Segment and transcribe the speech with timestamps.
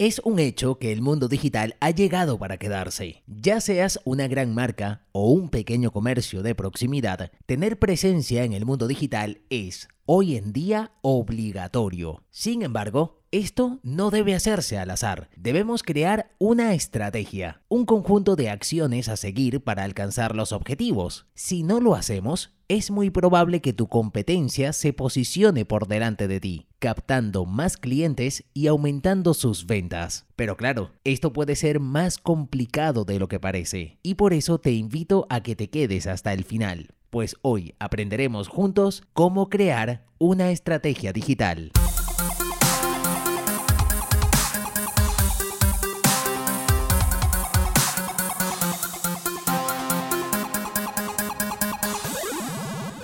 [0.00, 3.22] Es un hecho que el mundo digital ha llegado para quedarse.
[3.26, 8.64] Ya seas una gran marca o un pequeño comercio de proximidad, tener presencia en el
[8.64, 12.24] mundo digital es hoy en día obligatorio.
[12.30, 15.28] Sin embargo, esto no debe hacerse al azar.
[15.36, 21.26] Debemos crear una estrategia, un conjunto de acciones a seguir para alcanzar los objetivos.
[21.34, 26.38] Si no lo hacemos, es muy probable que tu competencia se posicione por delante de
[26.38, 30.26] ti, captando más clientes y aumentando sus ventas.
[30.36, 34.70] Pero claro, esto puede ser más complicado de lo que parece, y por eso te
[34.70, 40.52] invito a que te quedes hasta el final pues hoy aprenderemos juntos cómo crear una
[40.52, 41.72] estrategia digital.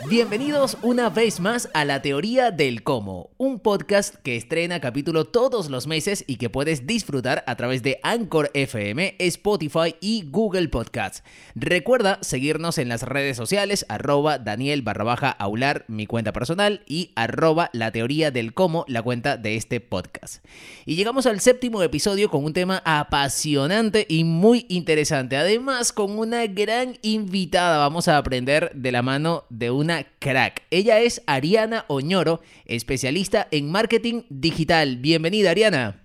[0.08, 5.68] Bienvenidos una vez más a La Teoría del Cómo, un podcast que estrena capítulo todos
[5.68, 11.24] los meses y que puedes disfrutar a través de Anchor FM, Spotify y Google Podcasts.
[11.56, 17.10] Recuerda seguirnos en las redes sociales, arroba Daniel barra baja aular, mi cuenta personal, y
[17.16, 20.44] arroba La Teoría del Cómo, la cuenta de este podcast.
[20.84, 25.36] Y llegamos al séptimo episodio con un tema apasionante y muy interesante.
[25.36, 27.78] Además, con una gran invitada.
[27.78, 30.62] Vamos a aprender de la mano de una crack.
[30.70, 34.96] Ella es Ariana Oñoro, especialista en marketing digital.
[34.96, 36.02] Bienvenida, Ariana.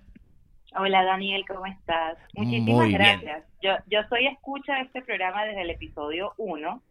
[0.76, 2.16] Hola Daniel, ¿cómo estás?
[2.34, 3.44] Muchísimas gracias.
[3.62, 6.82] Yo, yo soy escucha de este programa desde el episodio 1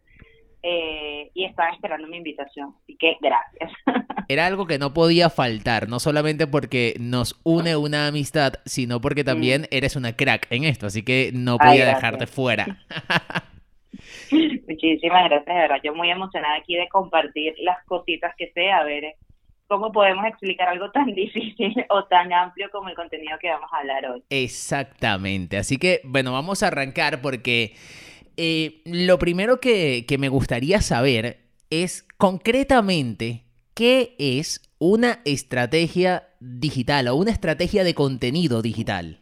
[0.62, 3.72] eh, y estaba esperando mi invitación, así que gracias.
[4.28, 9.24] Era algo que no podía faltar, no solamente porque nos une una amistad, sino porque
[9.24, 12.78] también eres una crack en esto, así que no podía dejarte fuera.
[14.68, 15.80] Muchísimas gracias, de verdad.
[15.82, 19.16] Yo muy emocionada aquí de compartir las cositas que sé, a ver
[19.72, 23.78] cómo podemos explicar algo tan difícil o tan amplio como el contenido que vamos a
[23.78, 24.22] hablar hoy.
[24.28, 25.56] Exactamente.
[25.56, 27.74] Así que, bueno, vamos a arrancar porque
[28.36, 31.38] eh, lo primero que, que me gustaría saber
[31.70, 39.21] es concretamente qué es una estrategia digital o una estrategia de contenido digital.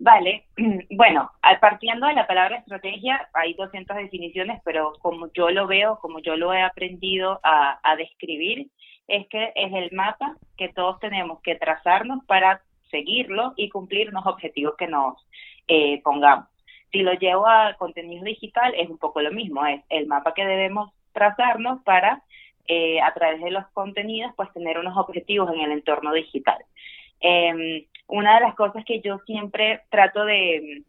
[0.00, 0.46] Vale,
[0.90, 1.30] bueno,
[1.60, 6.36] partiendo de la palabra estrategia, hay 200 definiciones, pero como yo lo veo, como yo
[6.36, 8.70] lo he aprendido a, describir,
[9.08, 14.24] es que es el mapa que todos tenemos que trazarnos para seguirlo y cumplir los
[14.24, 15.16] objetivos que nos
[15.68, 16.46] eh, pongamos.
[16.92, 20.46] Si lo llevo a contenido digital, es un poco lo mismo, es el mapa que
[20.46, 22.22] debemos trazarnos para,
[22.66, 26.56] eh, a través de los contenidos, pues tener unos objetivos en el entorno digital.
[27.20, 30.82] Eh, una de las cosas que yo siempre trato de,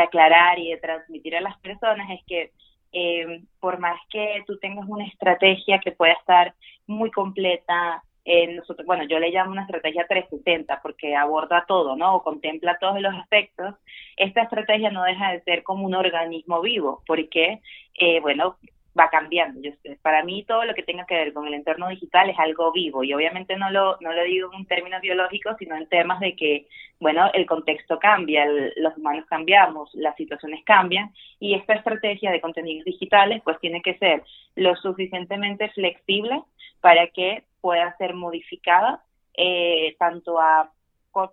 [0.00, 2.52] aclarar y de transmitir a las personas es que
[2.92, 6.54] eh, por más que tú tengas una estrategia que pueda estar
[6.86, 12.16] muy completa, eh, nosotros, bueno, yo le llamo una estrategia 360 porque aborda todo, ¿no?
[12.16, 13.74] O contempla todos los aspectos.
[14.16, 17.60] Esta estrategia no deja de ser como un organismo vivo porque,
[17.94, 18.56] eh, bueno,
[18.98, 19.60] va cambiando.
[19.60, 19.72] Yo,
[20.02, 23.02] para mí todo lo que tenga que ver con el entorno digital es algo vivo
[23.02, 26.66] y obviamente no lo, no lo digo en términos biológicos, sino en temas de que,
[27.00, 28.46] bueno, el contexto cambia,
[28.76, 33.98] los humanos cambiamos, las situaciones cambian y esta estrategia de contenidos digitales pues tiene que
[33.98, 34.22] ser
[34.54, 36.42] lo suficientemente flexible
[36.80, 39.02] para que pueda ser modificada
[39.36, 40.70] eh, tanto a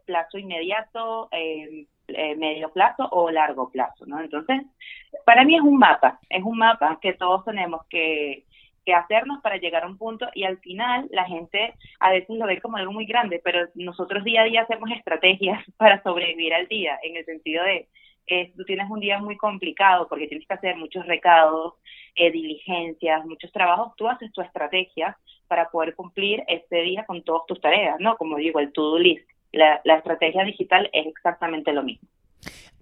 [0.06, 4.20] plazo inmediato, eh, eh, medio plazo o largo plazo, ¿no?
[4.20, 4.62] Entonces,
[5.26, 8.46] para mí es un mapa, es un mapa que todos tenemos que,
[8.86, 12.46] que hacernos para llegar a un punto y al final la gente a veces lo
[12.46, 16.68] ve como algo muy grande, pero nosotros día a día hacemos estrategias para sobrevivir al
[16.68, 17.88] día, en el sentido de
[18.28, 21.74] eh, tú tienes un día muy complicado porque tienes que hacer muchos recados,
[22.16, 25.18] eh, diligencias, muchos trabajos, tú haces tu estrategia
[25.48, 28.16] para poder cumplir ese día con todas tus tareas, ¿no?
[28.16, 32.08] Como digo, el to-do list la, estrategia digital es exactamente lo mismo.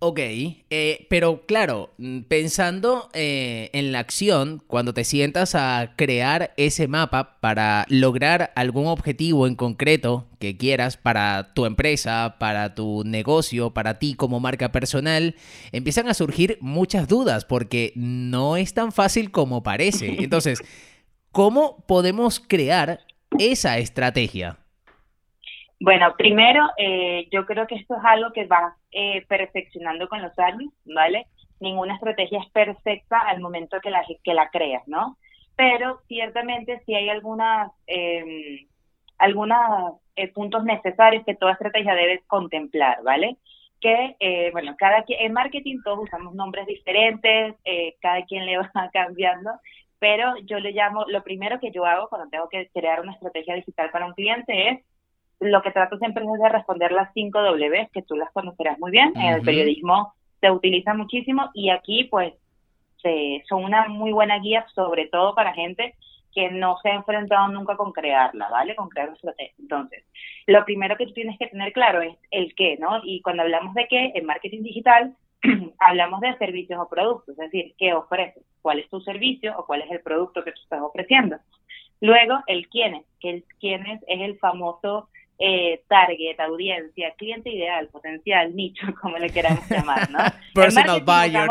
[0.02, 6.54] Ok, eh, pero claro, mm, pensando eh, en la acción, cuando te sientas a crear
[6.56, 13.04] ese mapa para lograr algún objetivo en concreto que quieras para tu empresa, para tu
[13.04, 15.36] negocio, para ti como marca personal,
[15.74, 20.16] empiezan a surgir muchas dudas porque no es tan fácil como parece.
[20.24, 20.62] Entonces,
[21.34, 23.02] ¿cómo podemos crear
[23.38, 24.60] esa estrategia?
[25.80, 30.38] Bueno, primero, eh, yo creo que esto es algo que va eh, perfeccionando con los
[30.38, 31.28] años, ¿vale?
[31.62, 35.18] Ninguna estrategia es perfecta al momento que la, que la creas, ¿no?
[35.56, 38.68] Pero ciertamente sí hay algunas, eh,
[39.18, 43.38] algunos eh, puntos necesarios que toda estrategia debe contemplar, ¿vale?
[43.80, 47.56] Que, eh, bueno, cada quien, en marketing todos usamos nombres diferentes,
[48.02, 49.52] cada quien le va cambiando,
[50.00, 53.56] pero yo le llamo, lo primero que yo hago cuando tengo que crear una estrategia
[53.56, 54.80] digital para un cliente es
[55.40, 58.92] lo que trato siempre es de responder las cinco W, que tú las conocerás muy
[58.92, 59.14] bien.
[59.16, 62.34] En el periodismo se utiliza muchísimo y aquí pues
[63.02, 65.96] se, son una muy buena guía, sobre todo para gente
[66.34, 68.76] que no se ha enfrentado nunca con crearla, ¿vale?
[68.76, 69.54] Con crear estrategia.
[69.58, 70.04] Entonces,
[70.46, 73.02] lo primero que tú tienes que tener claro es el qué, ¿no?
[73.04, 75.16] Y cuando hablamos de qué, en marketing digital,
[75.80, 79.82] hablamos de servicios o productos, es decir, qué ofreces, cuál es tu servicio o cuál
[79.82, 81.38] es el producto que tú estás ofreciendo.
[82.02, 85.10] Luego, el quiénes, que el quiénes es el famoso
[85.40, 90.20] eh, target, audiencia, cliente ideal, potencial, nicho, como le queramos llamar, ¿no?
[90.54, 91.50] Personal buyer.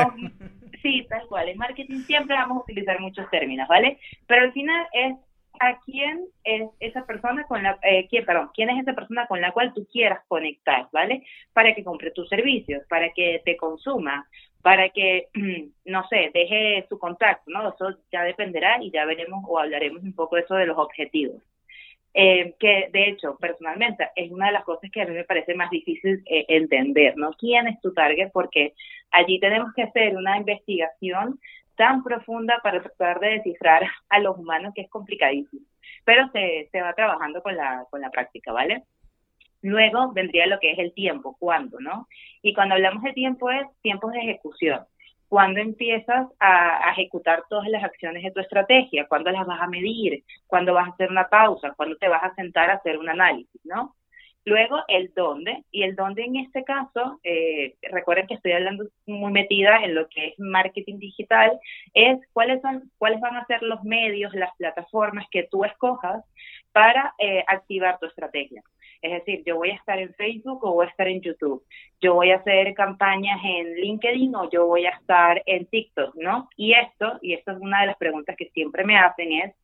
[0.83, 1.49] sí, tal cual.
[1.49, 3.99] En marketing siempre vamos a utilizar muchos términos, ¿vale?
[4.27, 5.17] Pero al final es
[5.61, 9.41] a quién es esa persona con la, eh, quién, perdón, quién es esa persona con
[9.41, 11.25] la cual tú quieras conectar, ¿vale?
[11.53, 14.29] Para que compre tus servicios, para que te consuma,
[14.63, 15.29] para que,
[15.87, 17.71] no sé, deje su contacto, ¿no?
[17.71, 21.43] Eso ya dependerá y ya veremos o hablaremos un poco de eso de los objetivos.
[22.15, 25.55] Eh, que de hecho, personalmente, es una de las cosas que a mí me parece
[25.55, 27.33] más difícil eh, entender, ¿no?
[27.35, 28.31] ¿Quién es tu target?
[28.33, 28.75] Porque
[29.11, 31.39] allí tenemos que hacer una investigación
[31.77, 35.65] tan profunda para tratar de descifrar a los humanos que es complicadísimo.
[36.05, 38.83] Pero se, se va trabajando con la, con la práctica, ¿vale?
[39.63, 42.09] Luego vendría lo que es el tiempo, cuándo, ¿no?
[42.43, 44.81] Y cuando hablamos de tiempo es tiempos de ejecución.
[45.29, 49.07] ¿Cuándo empiezas a, ejecutar todas las acciones de tu estrategia?
[49.07, 50.25] ¿Cuándo las vas a medir?
[50.47, 51.75] ¿Cuándo vas a hacer una pausa?
[51.77, 53.95] ¿Cuándo te vas a sentar a hacer un análisis, no?
[54.45, 55.65] Luego, el dónde.
[55.71, 60.09] Y el dónde en este caso, eh, recuerden que estoy hablando muy metida en lo
[60.09, 61.59] que es marketing digital,
[61.93, 66.25] es cuáles, son, cuáles van a ser los medios, las plataformas que tú escojas
[66.73, 68.63] para eh, activar tu estrategia.
[69.01, 71.65] Es decir, yo voy a estar en Facebook o voy a estar en YouTube.
[72.01, 76.49] Yo voy a hacer campañas en LinkedIn o yo voy a estar en TikTok, ¿no?
[76.57, 79.55] Y esto, y esto es una de las preguntas que siempre me hacen es,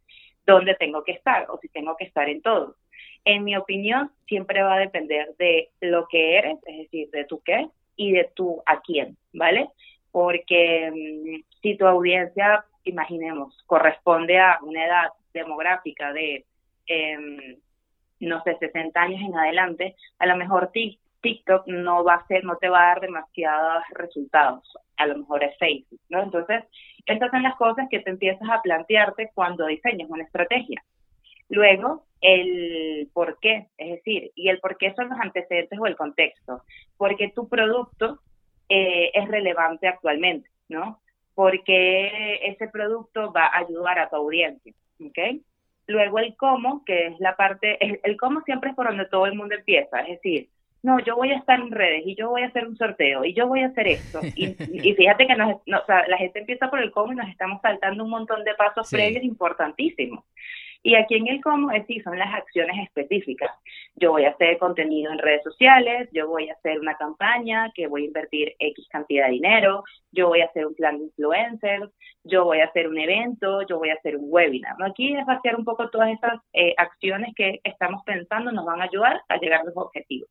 [0.46, 1.46] ¿dónde tengo que estar?
[1.50, 2.76] O si tengo que estar en todo.
[3.24, 7.40] En mi opinión, siempre va a depender de lo que eres, es decir, de tu
[7.42, 9.68] qué y de tu a quién, ¿vale?
[10.10, 16.44] Porque mm, si tu audiencia, imaginemos, corresponde a una edad demográfica de
[16.86, 17.58] eh,
[18.24, 22.56] no sé, 60 años en adelante, a lo mejor TikTok no va a ser, no
[22.56, 26.22] te va a dar demasiados resultados, a lo mejor es Facebook, ¿no?
[26.22, 26.64] Entonces,
[27.06, 30.82] estas son las cosas que te empiezas a plantearte cuando diseñas una estrategia.
[31.48, 35.96] Luego, el por qué, es decir, y el por qué son los antecedentes o el
[35.96, 36.62] contexto,
[36.96, 38.20] porque tu producto
[38.68, 41.00] eh, es relevante actualmente, ¿no?
[41.34, 45.40] Porque ese producto va a ayudar a tu audiencia, ¿ok?
[45.86, 49.34] Luego el cómo, que es la parte, el, cómo siempre es por donde todo el
[49.34, 50.48] mundo empieza, es decir,
[50.82, 53.32] no, yo voy a estar en redes y yo voy a hacer un sorteo y
[53.32, 54.20] yo voy a hacer esto.
[54.34, 54.54] Y,
[54.88, 57.62] y fíjate que nos, o sea, la gente empieza por el cómo y nos estamos
[57.62, 60.24] saltando un montón de pasos previos importantísimos.
[60.86, 63.50] Y aquí en el cómo es sí, son las acciones específicas.
[63.96, 67.86] Yo voy a hacer contenido en redes sociales, yo voy a hacer una campaña que
[67.86, 69.82] voy a invertir X cantidad de dinero,
[70.12, 71.90] yo voy a hacer un plan de influencers,
[72.22, 74.74] yo voy a hacer un evento, yo voy a hacer un webinar.
[74.84, 78.84] Aquí es vaciar un poco todas esas eh, acciones que estamos pensando nos van a
[78.84, 80.28] ayudar a llegar a los objetivos.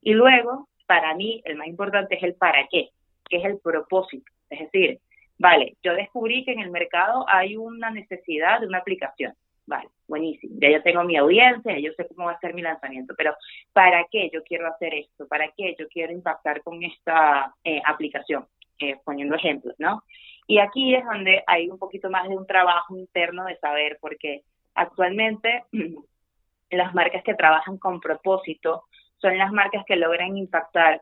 [0.00, 2.88] Y luego, para mí, el más importante es el para qué,
[3.28, 4.32] que es el propósito.
[4.48, 5.00] Es decir,
[5.38, 9.34] vale, yo descubrí que en el mercado hay una necesidad de una aplicación
[9.66, 10.56] Vale, buenísimo.
[10.60, 13.34] Ya yo tengo mi audiencia, yo sé cómo va a ser mi lanzamiento, pero
[13.72, 15.26] ¿para qué yo quiero hacer esto?
[15.26, 18.46] ¿Para qué yo quiero impactar con esta eh, aplicación?
[18.80, 20.02] Eh, poniendo ejemplos, ¿no?
[20.48, 24.42] Y aquí es donde hay un poquito más de un trabajo interno de saber, porque
[24.74, 25.64] actualmente
[26.70, 28.82] las marcas que trabajan con propósito
[29.18, 31.00] son las marcas que logran impactar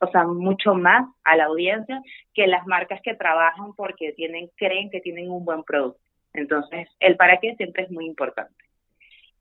[0.00, 2.02] o sea, mucho más a la audiencia
[2.34, 6.00] que las marcas que trabajan porque tienen, creen que tienen un buen producto.
[6.36, 8.54] Entonces, el para qué siempre es muy importante.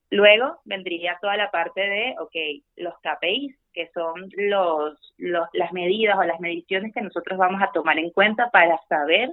[0.09, 6.23] Luego vendría toda la parte de, ok, los KPIs, que son los, las medidas o
[6.23, 9.31] las mediciones que nosotros vamos a tomar en cuenta para saber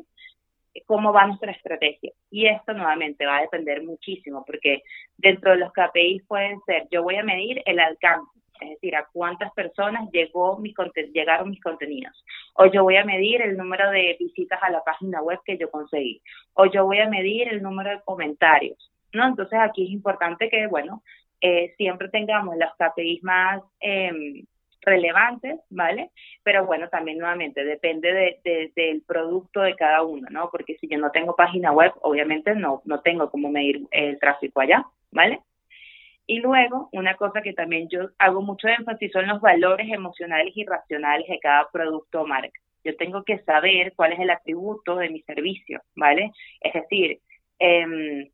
[0.87, 2.13] cómo va nuestra estrategia.
[2.31, 4.83] Y esto nuevamente va a depender muchísimo, porque
[5.17, 9.07] dentro de los KPIs pueden ser, yo voy a medir el alcance, es decir, a
[9.13, 10.75] cuántas personas llegó mi
[11.13, 12.25] llegaron mis contenidos.
[12.55, 15.71] O yo voy a medir el número de visitas a la página web que yo
[15.71, 16.23] conseguí.
[16.55, 18.91] O yo voy a medir el número de comentarios.
[19.13, 19.27] ¿no?
[19.27, 21.03] Entonces aquí es importante que, bueno,
[21.41, 24.45] eh, siempre tengamos los KPIs más em,
[24.81, 26.11] relevantes, ¿vale?
[26.43, 28.13] Pero bueno, también nuevamente depende
[28.45, 30.51] de, del producto de cada uno, ¿no?
[30.51, 34.61] Porque si yo no tengo página web, obviamente no, no tengo cómo medir el tráfico
[34.61, 35.41] allá, ¿vale?
[36.33, 40.65] Y luego, una cosa que también yo hago mucho énfasis son los valores emocionales y
[40.65, 42.59] racionales de cada producto o marca.
[42.83, 46.33] Yo tengo que saber cuál es el atributo de mi servicio, ¿vale?
[46.63, 47.21] Es decir,
[47.59, 48.31] em,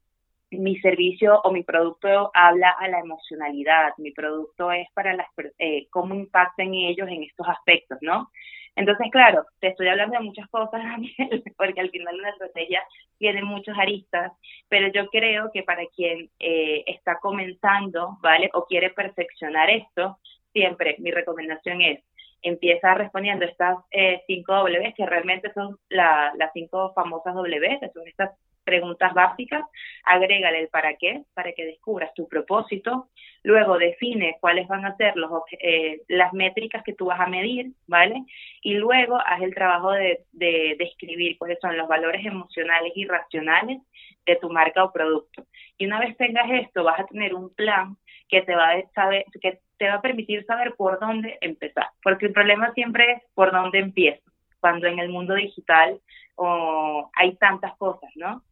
[0.53, 5.27] mi servicio o mi producto habla a la emocionalidad, mi producto es para las
[5.59, 8.31] eh, cómo impactan ellos en estos aspectos, ¿no?
[8.79, 12.81] Entonces, claro, te estoy hablando de muchas cosas, Daniel, porque al final una estrategia
[13.19, 14.33] tiene muchos aristas,
[14.69, 18.51] pero yo creo que para quien eh, está comenzando, ¿vale?
[18.55, 20.19] O quiere perfeccionar esto,
[20.53, 22.05] siempre mi recomendación es
[22.41, 28.07] empieza respondiendo estas eh, cinco W, que realmente son las cinco famosas W, que son
[28.07, 28.31] estas
[28.69, 29.65] preguntas básicas,
[30.05, 33.09] agrégale el para qué, para que descubras tu propósito,
[33.43, 37.73] luego define cuáles van a ser los, eh, las métricas que tú vas a medir,
[37.87, 38.23] ¿vale?
[38.61, 43.79] Y luego haz el trabajo de, de describir cuáles son los valores emocionales y racionales
[44.27, 45.47] de tu marca o producto.
[45.79, 47.97] Y una vez tengas esto, vas a tener un plan
[48.29, 52.27] que te va a saber, que te va a permitir saber por dónde empezar, porque
[52.27, 55.99] el problema siempre es por dónde empiezo, cuando en el mundo digital
[56.37, 58.43] oh, hay tantas cosas, ¿no?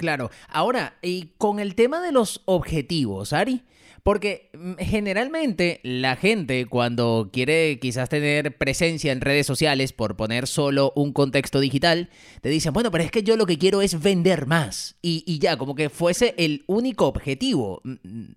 [0.00, 0.30] Claro.
[0.48, 3.64] Ahora, y con el tema de los objetivos, Ari,
[4.02, 10.46] porque mm, generalmente la gente cuando quiere quizás tener presencia en redes sociales por poner
[10.46, 12.08] solo un contexto digital,
[12.40, 14.98] te dicen, bueno, pero es que yo lo que quiero es vender más.
[15.02, 17.82] Y, y ya, como que fuese el único objetivo.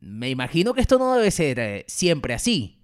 [0.01, 2.77] Me imagino que esto no debe ser eh, siempre así.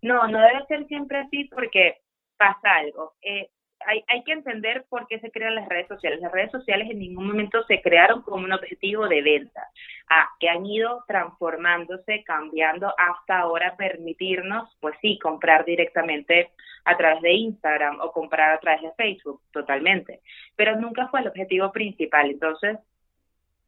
[0.00, 1.98] No, no debe ser siempre así porque
[2.38, 3.12] pasa algo.
[3.20, 3.50] Eh,
[3.86, 6.20] hay, hay que entender por qué se crean las redes sociales.
[6.20, 9.62] Las redes sociales en ningún momento se crearon como un objetivo de venta,
[10.10, 16.50] ah, que han ido transformándose, cambiando hasta ahora permitirnos, pues sí, comprar directamente
[16.84, 20.20] a través de Instagram o comprar a través de Facebook, totalmente.
[20.56, 22.30] Pero nunca fue el objetivo principal.
[22.30, 22.78] Entonces,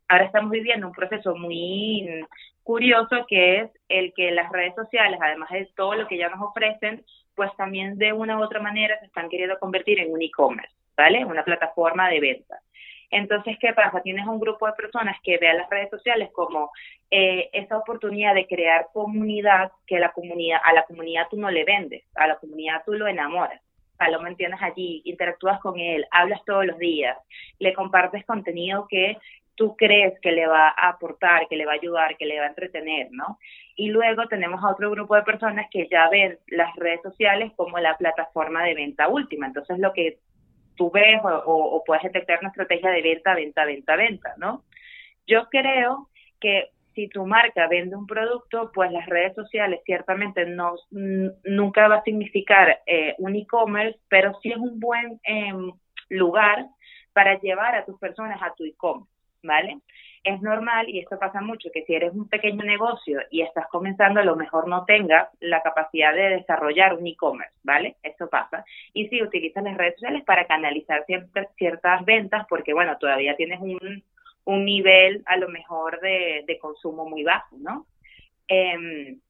[0.08, 2.24] ahora estamos viviendo un proceso muy
[2.62, 6.40] curioso que es el que las redes sociales, además de todo lo que ya nos
[6.40, 7.04] ofrecen,
[7.36, 11.24] pues también de una u otra manera se están queriendo convertir en un e-commerce, ¿vale?
[11.24, 12.58] Una plataforma de venta.
[13.10, 14.00] Entonces, ¿qué pasa?
[14.00, 16.70] Tienes un grupo de personas que vean las redes sociales como
[17.10, 21.64] eh, esa oportunidad de crear comunidad que la comunidad, a la comunidad tú no le
[21.64, 23.60] vendes, a la comunidad tú lo enamoras.
[23.94, 27.16] O sea, lo mantienes allí, interactúas con él, hablas todos los días,
[27.58, 29.16] le compartes contenido que
[29.56, 32.44] tú crees que le va a aportar, que le va a ayudar, que le va
[32.44, 33.38] a entretener, ¿no?
[33.74, 37.78] Y luego tenemos a otro grupo de personas que ya ven las redes sociales como
[37.78, 39.46] la plataforma de venta última.
[39.46, 40.18] Entonces, lo que
[40.76, 44.62] tú ves o, puedes detectar una estrategia de venta, venta, venta, venta, ¿no?
[45.26, 46.08] Yo creo
[46.38, 51.96] que si tu marca vende un producto, pues las redes sociales ciertamente no, nunca va
[51.96, 55.72] a significar eh, un e-commerce, pero sí es un buen em,
[56.08, 56.66] lugar
[57.12, 59.15] para llevar a tus personas a tu e-commerce.
[59.46, 59.78] ¿Vale?
[60.24, 64.20] Es normal, y esto pasa mucho, que si eres un pequeño negocio y estás comenzando,
[64.20, 67.96] a lo mejor no tengas la capacidad de desarrollar un e-commerce, ¿vale?
[68.02, 68.64] Esto pasa.
[68.92, 73.60] Y si utilizas las redes sociales para canalizar ciertas, ciertas ventas, porque, bueno, todavía tienes
[73.60, 74.02] un,
[74.44, 77.86] un nivel a lo mejor de, de consumo muy bajo, ¿no?
[78.48, 79.20] Em,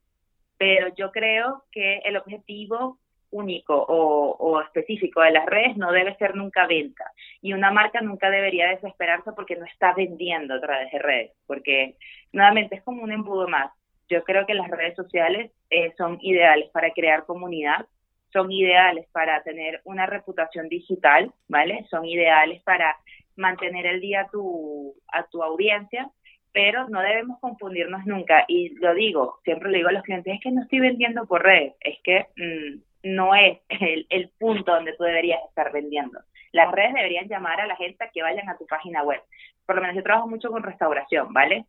[0.59, 2.99] pero yo creo que el objetivo
[3.37, 7.05] único o, específico de las redes no debe ser nunca venta.
[7.43, 11.97] Y una marca nunca debería desesperarse porque no está vendiendo a través de redes, porque
[12.33, 13.71] nuevamente es como un embudo más.
[14.09, 17.87] Yo creo que las redes sociales eh, son ideales para crear comunidad,
[18.33, 21.87] son ideales para tener una reputación digital, ¿vale?
[21.91, 22.97] Son ideales para
[23.37, 26.11] mantener el día a tu, a tu audiencia,
[26.53, 28.45] pero no debemos confundirnos nunca.
[28.49, 31.43] Y lo digo, siempre le digo a los clientes, es que no estoy vendiendo por
[31.43, 36.21] redes, es que mm, no es el, punto donde tú deberías estar vendiendo.
[36.53, 39.21] Las redes deberían llamar a la gente a que vayan a tu página web.
[39.65, 41.67] Por lo menos yo trabajo mucho con restauración, ¿vale?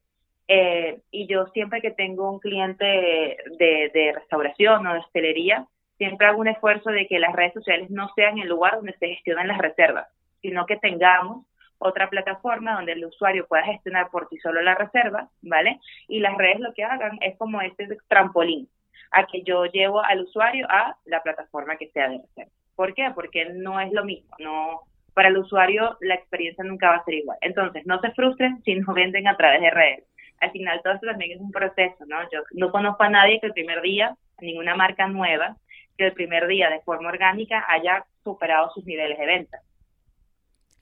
[0.47, 5.67] Eh, y yo siempre que tengo un cliente de, de restauración o de hostelería,
[5.97, 9.07] siempre hago un esfuerzo de que las redes sociales no sean el lugar donde se
[9.07, 10.07] gestionan las reservas,
[10.41, 11.45] sino que tengamos
[11.79, 15.79] otra plataforma donde el usuario pueda gestionar por sí solo la reserva, ¿vale?
[16.07, 18.69] Y las redes lo que hagan es como este trampolín
[19.11, 22.51] a que yo llevo al usuario a la plataforma que sea de reserva.
[22.75, 23.11] ¿Por qué?
[23.15, 24.81] Porque no es lo mismo, no
[25.17, 27.39] para el usuario la experiencia nunca va a ser igual.
[27.41, 30.03] Entonces, no se frustren si no venden a través de redes.
[30.39, 32.21] Al final todo esto también es un proceso, ¿no?
[32.31, 35.57] Yo no conozco a nadie que el primer día, ninguna marca nueva,
[35.97, 39.57] que el primer día de forma orgánica haya superado sus niveles de venta.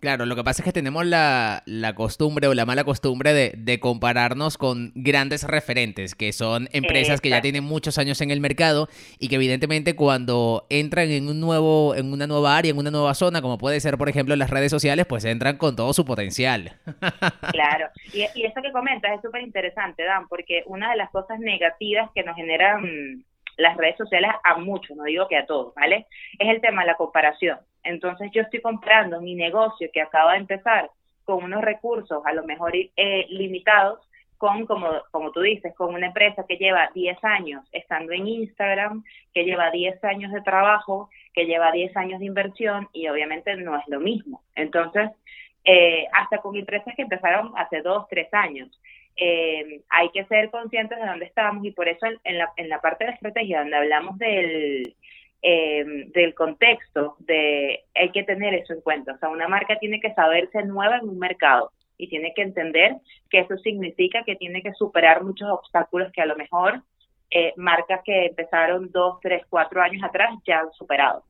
[0.05, 1.63] Claro, lo que pasa es que tenemos la,
[1.95, 7.41] costumbre o la mala costumbre de, compararnos con grandes referentes, que son empresas que ya
[7.41, 12.13] tienen muchos años en el mercado y que evidentemente cuando entran en un nuevo, en
[12.13, 15.07] una nueva área, en una nueva zona, como puede ser por ejemplo las redes sociales,
[15.07, 16.73] pues entran con todo su potencial.
[17.51, 21.39] Claro, y, y eso que comentas es súper interesante, Dan, porque una de las cosas
[21.39, 23.23] negativas que nos generan
[23.57, 26.07] las redes sociales a muchos, no digo que a todos, ¿vale?
[26.39, 27.59] Es el tema de la comparación.
[27.83, 30.89] Entonces yo estoy comprando mi negocio que acaba de empezar
[31.23, 33.99] con unos recursos a lo mejor eh, limitados,
[34.37, 39.03] con, como, como tú dices, con una empresa que lleva 10 años estando en Instagram,
[39.33, 43.77] que lleva 10 años de trabajo, que lleva 10 años de inversión y obviamente no
[43.77, 44.41] es lo mismo.
[44.55, 45.09] Entonces,
[45.63, 48.79] eh, hasta con empresas que empezaron hace 2, 3 años.
[49.17, 52.81] Eh, hay que ser conscientes de dónde estamos y por eso en, la, en la
[52.81, 54.95] parte de la estrategia donde hablamos del,
[55.41, 59.13] eh, del contexto, de hay que tener eso en cuenta.
[59.13, 62.95] O sea, una marca tiene que saberse nueva en un mercado y tiene que entender
[63.29, 66.81] que eso significa que tiene que superar muchos obstáculos que a lo mejor
[67.29, 71.23] eh, marcas que empezaron dos, tres, cuatro años atrás ya han superado.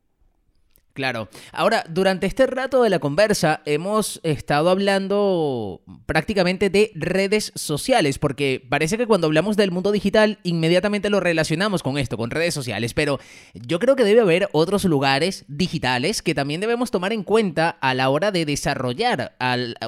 [0.95, 1.27] Claro.
[1.51, 8.65] Ahora, durante este rato de la conversa hemos estado hablando prácticamente de redes sociales, porque
[8.69, 12.93] parece que cuando hablamos del mundo digital inmediatamente lo relacionamos con esto, con redes sociales,
[12.93, 13.19] pero
[13.53, 17.93] yo creo que debe haber otros lugares digitales que también debemos tomar en cuenta a
[17.93, 19.35] la hora de desarrollar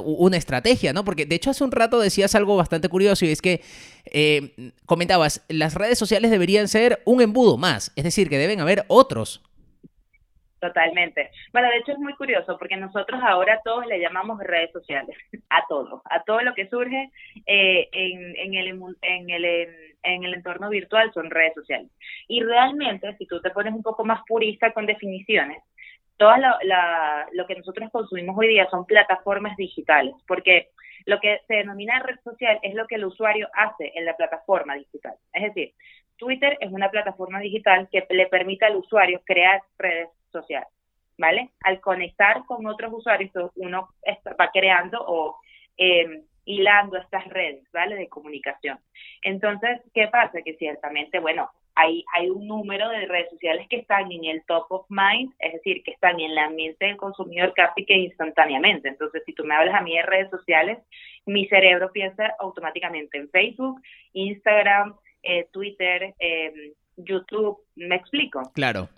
[0.03, 1.05] una estrategia, ¿no?
[1.05, 3.61] Porque de hecho hace un rato decías algo bastante curioso y es que
[4.11, 8.83] eh, comentabas, las redes sociales deberían ser un embudo más, es decir, que deben haber
[8.89, 9.39] otros
[10.59, 11.29] Totalmente.
[11.53, 15.15] Bueno, de hecho es muy curioso porque nosotros ahora todos le llamamos redes sociales,
[15.49, 17.11] a todo, a todo lo que surge
[17.45, 18.67] eh, en, en, el,
[19.01, 19.45] en, el,
[20.03, 21.91] en el entorno virtual son redes sociales.
[22.27, 25.61] Y realmente, si tú te pones un poco más purista con definiciones,
[26.17, 30.69] todo la, lo que nosotros consumimos hoy día son plataformas digitales, porque
[31.05, 34.73] lo que se denomina red social es lo que el usuario hace en la plataforma
[34.73, 35.13] digital.
[35.31, 35.73] Es decir,
[36.17, 40.65] Twitter es una plataforma digital que le permite al usuario crear redes social,
[41.17, 41.49] ¿vale?
[41.61, 43.89] Al conectar con otros usuarios, uno
[44.39, 45.37] va creando o
[45.77, 47.95] em, hilando estas redes, ¿vale?
[47.95, 48.79] De comunicación.
[49.21, 50.41] Entonces, ¿qué pasa?
[50.43, 54.65] Que ciertamente, bueno, hay, hay un número de redes sociales que están en el top
[54.69, 58.87] of mind, es decir, que están en la mente del consumidor casi que instantáneamente.
[58.87, 60.79] Entonces, si tú me hablas a mí de redes sociales,
[61.25, 63.79] mi cerebro piensa automáticamente en Facebook,
[64.13, 67.59] Instagram, eh, Twitter, eh, YouTube.
[67.75, 68.41] ¿Me explico?
[68.55, 68.89] Claro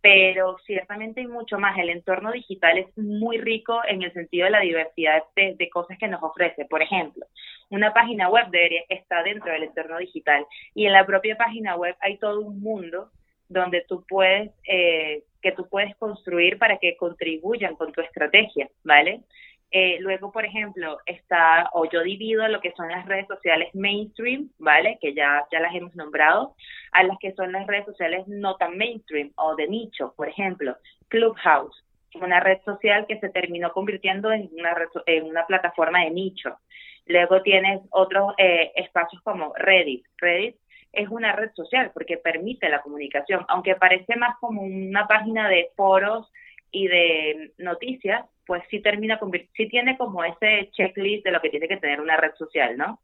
[0.00, 1.76] pero ciertamente hay mucho más.
[1.78, 6.08] El entorno digital es muy rico en el sentido de la diversidad de, cosas que
[6.08, 6.64] nos ofrece.
[6.64, 7.26] Por ejemplo,
[7.68, 11.94] una página web debería estar dentro del entorno digital y en la propia página web
[12.00, 13.10] hay todo un mundo
[13.48, 19.22] donde tú puedes eh, que tú puedes construir para que contribuyan con tu estrategia, ¿vale?
[19.72, 24.50] Eh, luego, por ejemplo, está, o yo divido lo que son las redes sociales mainstream,
[24.58, 24.98] ¿vale?
[25.00, 26.56] Que ya, ya las hemos nombrado,
[26.92, 30.76] a las que son las redes sociales no tan mainstream o de nicho, por ejemplo,
[31.08, 34.74] Clubhouse, una red social que se terminó convirtiendo en una,
[35.06, 36.58] en una plataforma de nicho.
[37.06, 40.04] Luego tienes otros eh, espacios como Reddit.
[40.18, 40.56] Reddit
[40.92, 45.70] es una red social porque permite la comunicación, aunque parece más como una página de
[45.76, 46.30] foros
[46.72, 49.16] y de noticias, pues sí termina,
[49.56, 52.98] sí tiene como ese checklist de lo que tiene que tener una red social, ¿no?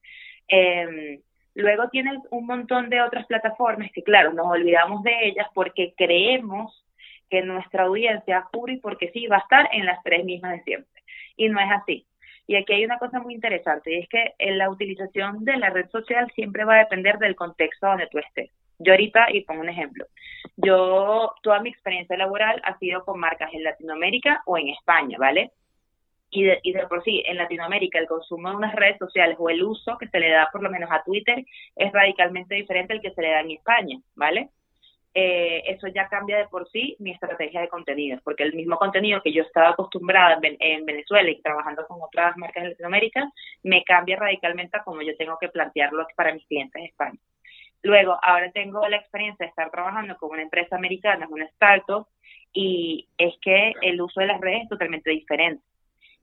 [0.48, 1.20] Eh,
[1.54, 6.84] luego tienes un montón de otras plataformas que, claro, nos olvidamos de ellas porque creemos
[7.30, 11.02] que nuestra audiencia, y porque sí, va a estar en las tres mismas de siempre.
[11.36, 12.04] Y no es así.
[12.48, 15.88] Y aquí hay una cosa muy interesante, y es que la utilización de la red
[15.90, 18.50] social siempre va a depender del contexto donde tú estés.
[18.78, 20.06] Yo ahorita, y pongo un ejemplo,
[20.56, 25.52] yo, toda mi experiencia laboral ha sido con marcas en Latinoamérica o en España, ¿vale?
[26.30, 29.48] Y de, y de por sí, en Latinoamérica, el consumo de unas redes sociales o
[29.48, 31.44] el uso que se le da por lo menos a Twitter
[31.76, 34.50] es radicalmente diferente al que se le da en España, ¿vale?
[35.18, 39.22] Eh, eso ya cambia de por sí mi estrategia de contenidos, porque el mismo contenido
[39.22, 44.16] que yo estaba acostumbrada en, Venezuela y trabajando con otras marcas en Latinoamérica, me cambia
[44.16, 47.18] radicalmente a cómo yo tengo que plantearlo para mis clientes en España.
[47.86, 52.08] Luego, ahora tengo la experiencia de estar trabajando con una empresa americana, una startup,
[52.52, 55.62] y es que el uso de las redes es totalmente diferente.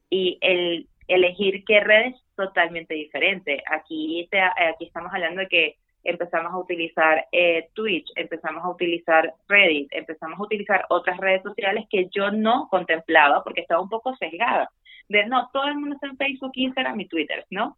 [0.10, 3.64] Y el elegir qué redes totalmente diferente.
[3.72, 9.34] Aquí, te, aquí estamos hablando de que empezamos a utilizar eh, Twitch, empezamos a utilizar
[9.48, 14.14] Reddit, empezamos a utilizar otras redes sociales que yo no contemplaba porque estaba un poco
[14.18, 14.70] sesgada.
[15.08, 17.78] De no, todo el mundo está en Facebook, Instagram y Twitter, ¿no?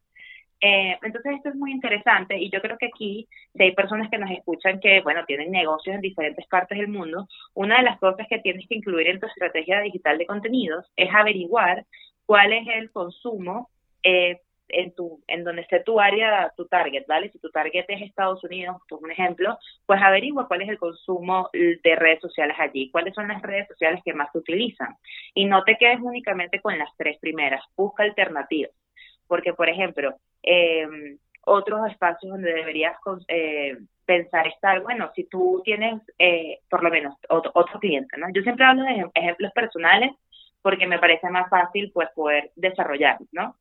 [0.61, 4.17] Eh, entonces esto es muy interesante y yo creo que aquí, si hay personas que
[4.17, 8.25] nos escuchan que, bueno, tienen negocios en diferentes partes del mundo, una de las cosas
[8.29, 11.85] que tienes que incluir en tu estrategia digital de contenidos es averiguar
[12.25, 13.69] cuál es el consumo
[14.03, 17.29] eh, en tu en donde esté tu área, tu target, ¿vale?
[17.29, 21.49] Si tu target es Estados Unidos, por un ejemplo, pues averigua cuál es el consumo
[21.53, 24.95] de redes sociales allí, cuáles son las redes sociales que más se utilizan.
[25.35, 28.71] Y no te quedes únicamente con las tres primeras, busca alternativas.
[29.27, 32.95] Porque, por ejemplo, eh, otros espacios donde deberías
[33.27, 38.27] eh, pensar estar, bueno, si tú tienes, eh, por lo menos, otro, otro cliente, ¿no?
[38.33, 40.11] Yo siempre hablo de ejemplos personales
[40.61, 43.55] porque me parece más fácil pues poder desarrollar, ¿no?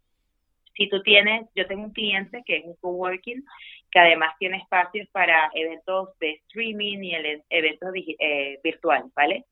[0.75, 3.45] Si tú tienes, yo tengo un cliente que es un coworking,
[3.91, 7.15] que además tiene espacios para eventos de streaming y
[7.51, 9.45] eventos eh, virtuales, ¿vale?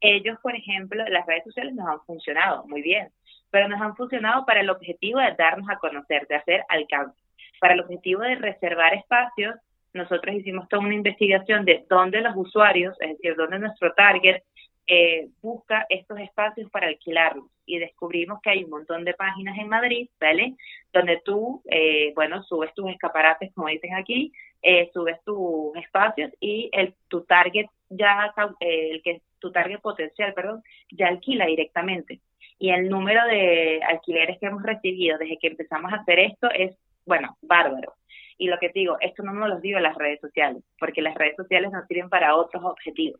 [0.00, 3.08] Ellos, por ejemplo, las redes sociales nos han funcionado muy bien,
[3.50, 7.18] pero nos han funcionado para el objetivo de darnos a conocer, de hacer alcance.
[7.60, 9.54] Para el objetivo de reservar espacios,
[9.92, 14.42] nosotros hicimos toda una investigación de dónde los usuarios, es decir, dónde nuestro target
[14.86, 19.68] eh, busca estos espacios para alquilarlos y descubrimos que hay un montón de páginas en
[19.68, 20.56] Madrid, ¿vale?
[20.92, 24.32] Donde tú, eh, bueno, subes tus escaparates, como dicen aquí,
[24.62, 30.62] eh, subes tus espacios y el tu target ya, el que tu target potencial, perdón,
[30.90, 32.20] ya alquila directamente.
[32.60, 36.76] Y el número de alquileres que hemos recibido desde que empezamos a hacer esto es,
[37.06, 37.94] bueno, bárbaro.
[38.36, 41.36] Y lo que digo, esto no nos lo digo las redes sociales, porque las redes
[41.36, 43.18] sociales nos sirven para otros objetivos.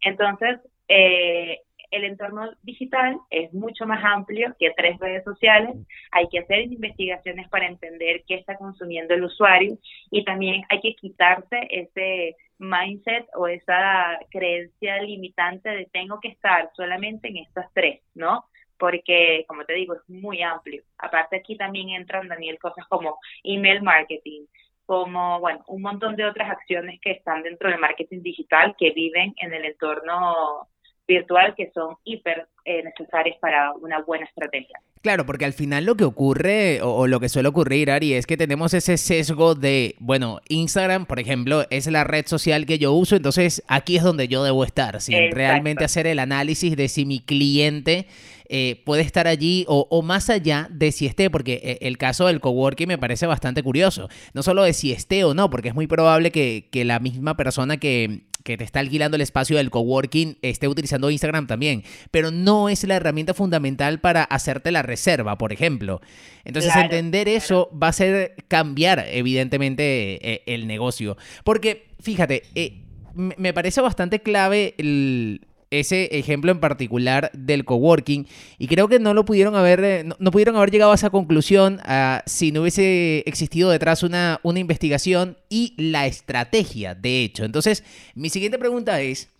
[0.00, 0.58] Entonces,
[0.88, 1.60] eh,
[1.92, 5.76] el entorno digital es mucho más amplio que tres redes sociales.
[6.10, 9.78] Hay que hacer investigaciones para entender qué está consumiendo el usuario
[10.10, 16.70] y también hay que quitarse ese mindset o esa creencia limitante de tengo que estar
[16.74, 18.44] solamente en estas tres, ¿no?
[18.78, 20.82] Porque, como te digo, es muy amplio.
[20.98, 24.46] Aparte aquí también entran, Daniel, cosas como email marketing,
[24.86, 29.34] como, bueno, un montón de otras acciones que están dentro del marketing digital que viven
[29.38, 30.68] en el entorno
[31.06, 34.78] virtual que son hiper eh, necesarias para una buena estrategia.
[35.02, 38.38] Claro, porque al final lo que ocurre o, lo que suele ocurrir, Ari, es que
[38.38, 43.16] tenemos ese sesgo de, bueno, Instagram, por ejemplo, es la red social que yo uso,
[43.16, 47.20] entonces aquí es donde yo debo estar, sin realmente hacer el análisis de si mi
[47.20, 48.06] cliente
[48.48, 52.40] eh, puede estar allí o, más allá de si esté, porque eh, el caso del
[52.40, 55.86] coworking me parece bastante curioso, no solo de si esté o no, porque es muy
[55.86, 60.36] probable que, que la misma persona que que te está alquilando el espacio del coworking
[60.42, 65.52] esté utilizando Instagram también, pero no es la herramienta fundamental para hacerte la reserva, por
[65.52, 66.02] ejemplo.
[66.44, 71.16] Entonces, entender eso va a ser cambiar, evidentemente, eh, el negocio.
[71.42, 72.82] Porque, fíjate, eh,
[73.14, 78.26] me parece bastante clave el ese ejemplo en particular del coworking.
[78.58, 81.80] Y creo que no lo pudieron haber eh, no, pudieron haber llegado a esa conclusión
[81.84, 87.44] ah, si no hubiese existido detrás una, una investigación y la estrategia de hecho.
[87.44, 89.33] Entonces mi siguiente pregunta es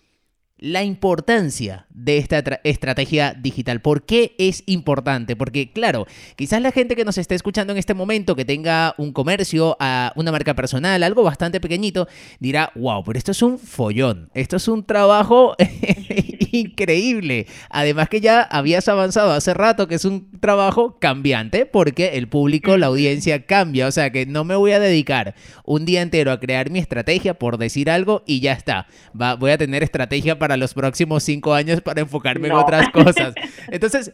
[0.64, 3.82] la importancia de esta estrategia digital.
[3.82, 5.36] ¿Por qué es importante?
[5.36, 9.12] Porque, claro, quizás la gente que nos esté escuchando en este momento, que tenga un
[9.12, 9.76] comercio,
[10.16, 12.08] una marca personal, algo bastante pequeñito,
[12.40, 15.54] dirá, wow, pero esto es un follón, esto es un trabajo
[16.52, 17.46] increíble.
[17.68, 22.78] Además que ya habías avanzado hace rato que es un trabajo cambiante porque el público,
[22.78, 23.86] la audiencia cambia.
[23.86, 27.34] O sea que no me voy a dedicar un día entero a crear mi estrategia
[27.34, 28.86] por decir algo y ya está.
[29.20, 33.34] Va, voy a tener estrategia para los próximos cinco años para enfocarme en otras cosas.
[33.70, 34.12] Entonces,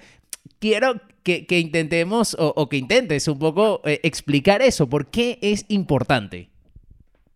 [0.61, 4.89] quiero que, intentemos o, que intentes un poco eh, explicar eso.
[4.89, 6.49] ¿Por qué es importante?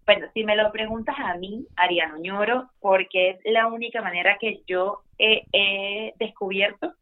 [0.07, 4.61] Bueno, si me lo preguntas a mí, Ariano Ñoro, porque es la única manera que
[4.67, 6.93] yo he, descubierto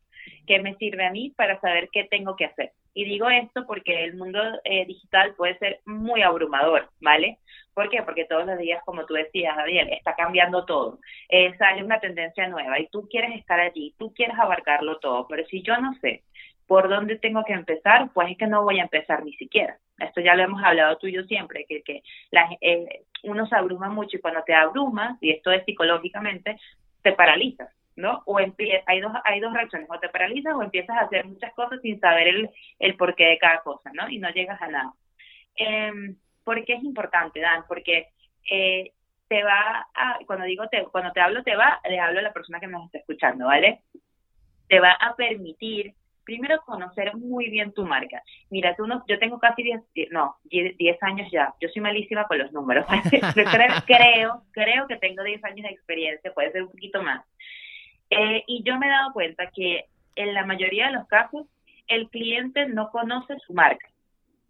[0.46, 2.72] que me sirve a mí para saber qué tengo que hacer.
[2.94, 7.38] Y digo esto porque el mundo eh, digital puede ser muy abrumador, ¿vale?
[7.74, 8.02] ¿Por qué?
[8.02, 10.98] Porque todos los días, como tú decías, Gabriel, está cambiando todo.
[11.28, 15.44] Eh, sale una tendencia nueva y tú quieres estar allí, tú quieres abarcarlo todo, pero
[15.46, 16.22] si yo no sé
[16.66, 19.78] por dónde tengo que empezar, pues es que no voy a empezar ni siquiera.
[19.98, 23.56] Esto ya lo hemos hablado tú y yo siempre, que, que la, eh, uno se
[23.56, 26.58] abruma mucho y cuando te abrumas, y esto es psicológicamente,
[27.02, 28.22] te paralizas, ¿no?
[28.26, 31.80] O hay dos, hay dos reacciones, o te paralizas o empiezas a hacer muchas cosas
[31.82, 34.08] sin saber el, el porqué de cada cosa, ¿no?
[34.08, 34.92] Y no llegas a nada.
[35.56, 37.64] Eh, ¿Por qué es importante, Dan?
[37.68, 38.08] Porque
[38.50, 38.92] eh,
[39.28, 42.32] te va a, cuando digo te, cuando te hablo te va, le hablo a la
[42.32, 43.80] persona que nos está escuchando, ¿vale?
[44.68, 48.22] Te va a permitir primero conocer muy bien tu marca.
[48.50, 51.52] Mira, tú no, yo tengo casi 10, no, 10 años ya.
[51.60, 52.86] Yo soy malísima con los números.
[53.86, 57.24] creo, creo, que tengo 10 años de experiencia, puede ser un poquito más.
[58.10, 61.46] Eh, y yo me he dado cuenta que en la mayoría de los casos
[61.88, 63.91] el cliente no conoce su marca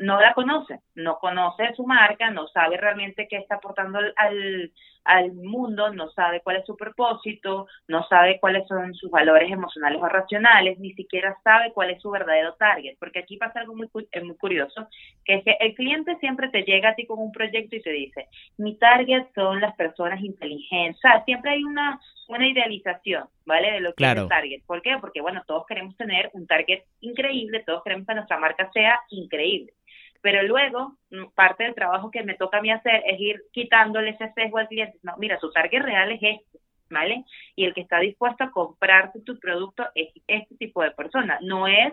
[0.03, 4.73] no la conoce, no conoce su marca, no sabe realmente qué está aportando al,
[5.05, 10.03] al, mundo, no sabe cuál es su propósito, no sabe cuáles son sus valores emocionales
[10.03, 13.89] o racionales, ni siquiera sabe cuál es su verdadero target, porque aquí pasa algo muy,
[14.11, 14.89] eh, muy curioso,
[15.25, 17.91] que es que el cliente siempre te llega a ti con un proyecto y te
[17.91, 18.27] dice,
[18.59, 23.71] mi target son las personas inteligentes, o sea, siempre hay una, una idealización, ¿vale?
[23.71, 24.63] De lo que es el target.
[24.67, 24.97] ¿Por qué?
[25.01, 29.73] Porque, bueno, todos queremos tener un target increíble, todos queremos que nuestra marca sea increíble
[30.23, 34.11] pero luego mm, parte del trabajo que me toca a mí hacer es ir quitándole
[34.11, 34.99] ese sesgo al cliente.
[35.03, 36.59] No, mira, su target real es este,
[36.89, 37.25] ¿vale?
[37.57, 41.67] Y el que está dispuesto a comprarte tu producto es este tipo de persona, no
[41.67, 41.93] es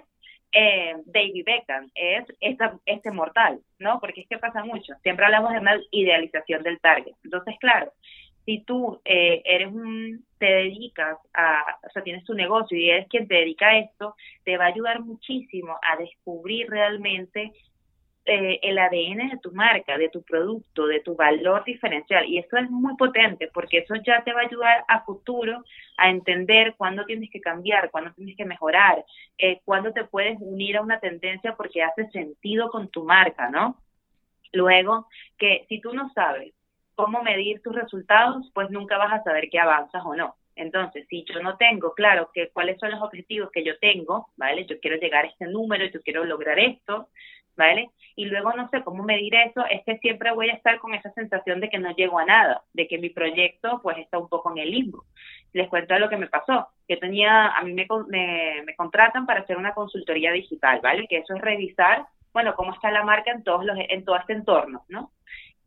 [0.51, 3.99] eh, David Beckham, es esta, este mortal, ¿no?
[3.99, 7.13] Porque es que pasa mucho, siempre hablamos de una idealización del target.
[7.23, 7.91] Entonces, claro,
[8.45, 13.07] si tú eh, eres un, te dedicas a, o sea, tienes tu negocio y eres
[13.07, 17.51] quien te dedica a esto, te va a ayudar muchísimo a descubrir realmente
[18.29, 22.25] eh, el ADN de tu marca, de tu producto, de tu valor diferencial.
[22.25, 25.63] Y eso es muy potente porque eso ya te va a ayudar a futuro
[25.97, 29.03] a entender cuándo tienes que cambiar, cuándo tienes que mejorar,
[29.37, 33.77] eh, cuándo te puedes unir a una tendencia porque hace sentido con tu marca, ¿no?
[34.53, 36.53] Luego, que si tú no sabes
[36.95, 40.35] cómo medir tus resultados, pues nunca vas a saber qué avanzas o no.
[40.59, 44.65] Entonces, si yo no tengo claro que cuáles son los objetivos que yo tengo, ¿vale?
[44.65, 47.07] Yo quiero llegar a este número, yo quiero lograr esto,
[47.59, 47.91] ¿vale?
[48.15, 51.11] Y luego no sé cómo medir eso, es que siempre voy a estar con esa
[51.11, 54.51] sensación de que no llego a nada, de que mi proyecto pues está un poco
[54.51, 55.03] en el limbo.
[55.53, 59.41] Les cuento lo que me pasó, que tenía, a mí me, me, me contratan para
[59.41, 61.05] hacer una consultoría digital, ¿vale?
[61.07, 64.33] Que eso es revisar, bueno, cómo está la marca en todos los, en todo este
[64.33, 65.11] entorno, ¿no?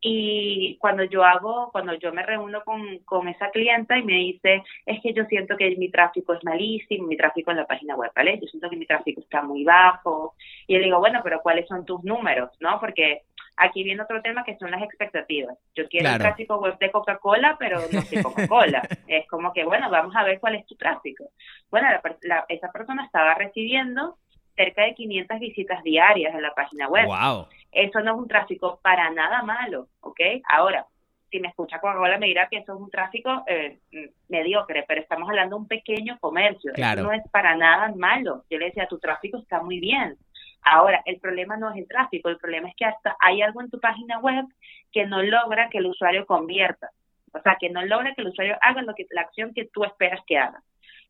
[0.05, 4.65] Y cuando yo hago, cuando yo me reúno con, con esa clienta y me dice,
[4.85, 8.11] es que yo siento que mi tráfico es malísimo, mi tráfico en la página web,
[8.17, 8.37] ¿vale?
[8.41, 10.35] Yo siento que mi tráfico está muy bajo.
[10.67, 12.51] Y le digo, bueno, pero ¿cuáles son tus números?
[12.59, 12.81] ¿No?
[12.81, 13.23] Porque
[13.57, 15.57] aquí viene otro tema que son las expectativas.
[15.77, 18.83] Yo quiero un tráfico web de Coca-Cola, pero no soy Coca-Cola.
[19.07, 21.27] es como que, bueno, vamos a ver cuál es tu tráfico.
[21.71, 21.87] Bueno,
[22.49, 24.17] esa persona estaba recibiendo
[24.57, 27.07] cerca de 500 visitas diarias en la página web.
[27.07, 27.47] Wow.
[27.73, 30.21] Eso no es un tráfico para nada malo, ¿ok?
[30.49, 30.87] Ahora,
[31.31, 33.79] si me escucha Coca-Cola me dirá que eso es un tráfico eh,
[34.29, 36.73] mediocre, pero estamos hablando de un pequeño comercio.
[36.75, 38.45] Eso no es para nada malo.
[38.51, 40.19] Yo le decía, tu tráfico está muy bien.
[40.63, 43.71] Ahora, el problema no es el tráfico, el problema es que hasta hay algo en
[43.71, 44.45] tu página web
[44.93, 46.91] que no logra que el usuario convierta.
[47.33, 49.85] O sea, que no logra que el usuario haga lo que, la acción que tú
[49.85, 50.63] esperas que haga.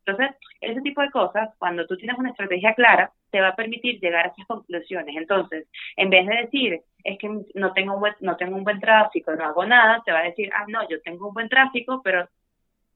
[0.05, 3.99] Entonces, ese tipo de cosas, cuando tú tienes una estrategia clara, te va a permitir
[3.99, 5.15] llegar a esas conclusiones.
[5.15, 8.79] Entonces, en vez de decir, es que no tengo, un buen, no tengo un buen
[8.79, 12.01] tráfico, no hago nada, te va a decir, ah, no, yo tengo un buen tráfico,
[12.03, 12.27] pero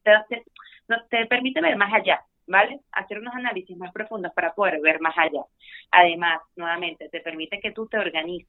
[0.03, 0.43] te,
[0.87, 2.79] no, te permite ver más allá, ¿vale?
[2.91, 5.43] Hacer unos análisis más profundos para poder ver más allá.
[5.91, 8.47] Además, nuevamente, te permite que tú te organices.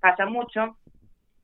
[0.00, 0.76] Pasa mucho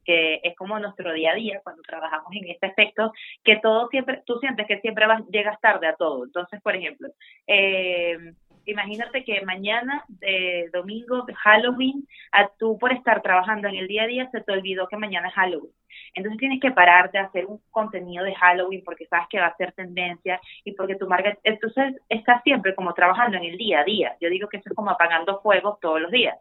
[0.04, 3.12] que es como nuestro día a día cuando trabajamos en este aspecto,
[3.44, 6.24] que todo siempre, tú sientes que siempre vas, llegas tarde a todo.
[6.24, 7.08] Entonces, por ejemplo,
[7.46, 8.34] eh,
[8.64, 14.06] imagínate que mañana, de domingo, Halloween, a tú por estar trabajando en el día a
[14.06, 15.72] día se te olvidó que mañana es Halloween.
[16.14, 19.56] Entonces tienes que pararte a hacer un contenido de Halloween porque sabes que va a
[19.56, 23.84] ser tendencia y porque tu marca, entonces estás siempre como trabajando en el día a
[23.84, 24.16] día.
[24.20, 26.38] Yo digo que eso es como apagando fuegos todos los días.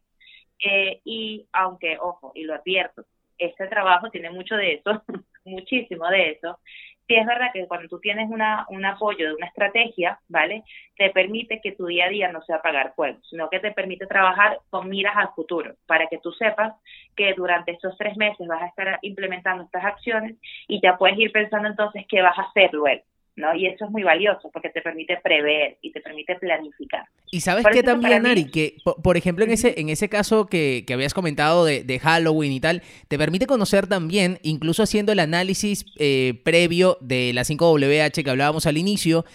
[0.63, 3.03] Eh, y aunque, ojo, y lo advierto,
[3.41, 5.03] este trabajo tiene mucho de eso,
[5.45, 6.59] muchísimo de eso.
[7.07, 10.63] Sí es verdad que cuando tú tienes una, un apoyo de una estrategia, ¿vale?
[10.95, 14.07] Te permite que tu día a día no sea apagar fuego, sino que te permite
[14.07, 16.73] trabajar con miras al futuro, para que tú sepas
[17.15, 21.31] que durante estos tres meses vas a estar implementando estas acciones y ya puedes ir
[21.31, 23.03] pensando entonces qué vas a hacer luego.
[23.35, 23.55] ¿No?
[23.55, 27.05] Y eso es muy valioso porque te permite prever y te permite planificar.
[27.31, 31.13] Y sabes que también, Ari, que por, ejemplo en ese, en ese caso que, habías
[31.13, 36.97] comentado de, Halloween y tal, te permite conocer también, incluso haciendo el análisis eh, previo
[37.01, 39.25] de la 5WH que hablábamos al inicio,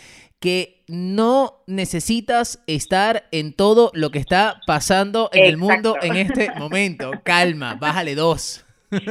[0.41, 6.51] que no necesitas estar en todo lo que está pasando en el mundo en este
[6.59, 7.11] momento.
[7.25, 8.65] Calma, bájale dos.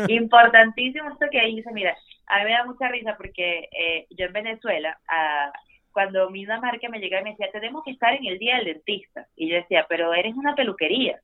[0.07, 1.95] Importantísimo esto que dice, mira,
[2.27, 4.97] a mí me da mucha risa porque eh, yo en Venezuela,
[5.91, 8.65] cuando mi marca me llegaba y me decía, tenemos que estar en el día del
[8.65, 9.27] dentista.
[9.35, 11.19] Y yo decía, pero eres una peluquería.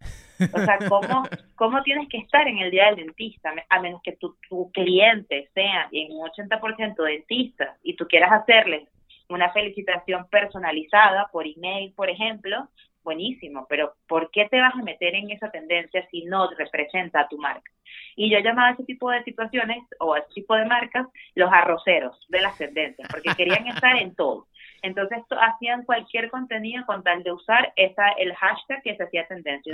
[0.53, 1.23] O sea, ¿cómo,
[1.55, 3.53] cómo tienes que estar en el día del dentista?
[3.69, 8.87] A menos que tu, tu cliente sea en un 80% dentista y tú quieras hacerles
[9.27, 12.69] una felicitación personalizada por email, por ejemplo,
[13.03, 17.27] buenísimo, pero ¿por qué te vas a meter en esa tendencia si no representa a
[17.27, 17.71] tu marca?
[18.15, 21.51] Y yo llamaba a ese tipo de situaciones o a ese tipo de marcas los
[21.51, 24.47] arroceros de las tendencias, porque querían estar en todo.
[24.81, 29.73] Entonces hacían cualquier contenido con tal de usar esa el hashtag que se hacía tendencia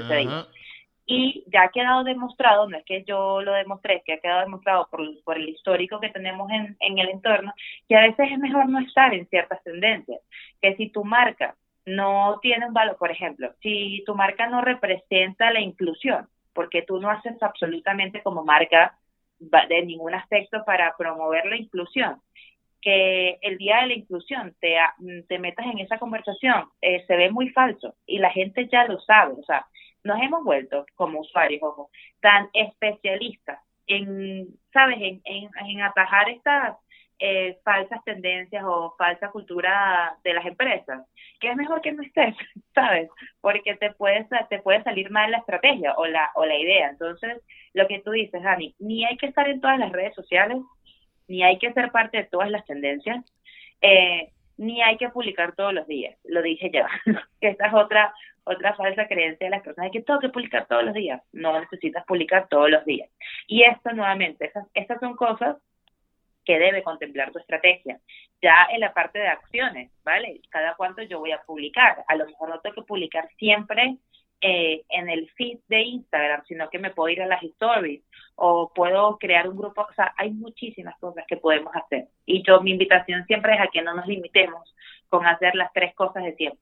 [1.05, 4.41] Y ya ha quedado demostrado, no es que yo lo demostré, es que ha quedado
[4.41, 7.53] demostrado por, por el histórico que tenemos en, en el entorno,
[7.87, 10.19] que a veces es mejor no estar en ciertas tendencias,
[10.61, 11.55] que si tu marca
[11.87, 16.99] no tiene un valor, por ejemplo, si tu marca no representa la inclusión, porque tú
[16.99, 18.97] no haces absolutamente como marca
[19.39, 22.21] de ningún aspecto para promover la inclusión,
[22.81, 24.75] que el día de la inclusión te,
[25.29, 28.99] te metas en esa conversación eh, se ve muy falso y la gente ya lo
[28.99, 29.65] sabe, o sea,
[30.03, 36.75] nos hemos vuelto como usuarios, ojo, tan especialistas en, ¿sabes?, en, en, en atajar estas
[37.19, 41.05] eh, falsas tendencias o falsa cultura de las empresas,
[41.39, 42.35] que es mejor que no estés,
[42.75, 43.09] ¿sabes?
[43.41, 46.89] Porque te puede, te puede salir mal la estrategia o la, o la idea.
[46.89, 47.41] Entonces,
[47.73, 50.59] lo que tú dices, Dani, ni hay que estar en todas las redes sociales,
[51.27, 53.25] ni hay que ser parte de todas las tendencias,
[53.81, 56.17] eh, ni hay que publicar todos los días.
[56.23, 56.87] Lo dije ya,
[57.41, 60.93] esta es otra, otra falsa creencia de las personas, que tengo que publicar todos los
[60.93, 61.21] días.
[61.31, 63.09] No necesitas publicar todos los días.
[63.47, 65.57] Y esto nuevamente, esas, estas son cosas
[66.47, 67.99] que debe contemplar tu estrategia.
[68.41, 70.39] Ya en la parte de acciones, ¿vale?
[70.49, 72.05] Cada cuánto yo voy a publicar.
[72.07, 73.97] A lo mejor no tengo que publicar siempre
[74.39, 78.01] eh, en el feed de Instagram, sino que me puedo ir a las stories
[78.35, 79.81] o puedo crear un grupo.
[79.81, 82.05] O sea, hay muchísimas cosas que podemos hacer.
[82.25, 84.73] Y yo, mi invitación siempre es a que no nos limitemos
[85.09, 86.61] con hacer las tres cosas de tiempo.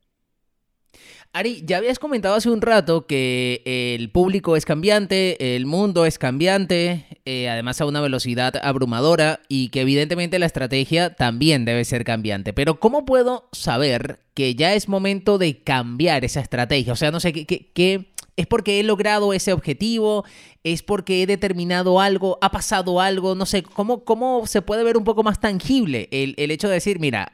[1.36, 6.18] Ari, ya habías comentado hace un rato que el público es cambiante, el mundo es
[6.18, 12.06] cambiante, eh, además a una velocidad abrumadora y que evidentemente la estrategia también debe ser
[12.06, 12.54] cambiante.
[12.54, 16.94] Pero ¿cómo puedo saber que ya es momento de cambiar esa estrategia?
[16.94, 20.24] O sea, no sé, ¿qué, es porque he logrado ese objetivo?
[20.64, 22.38] ¿Es porque he determinado algo?
[22.42, 23.36] ¿Ha pasado algo?
[23.36, 26.76] No sé, ¿cómo, cómo se puede ver un poco más tangible el, el hecho de
[26.76, 27.34] decir, mira,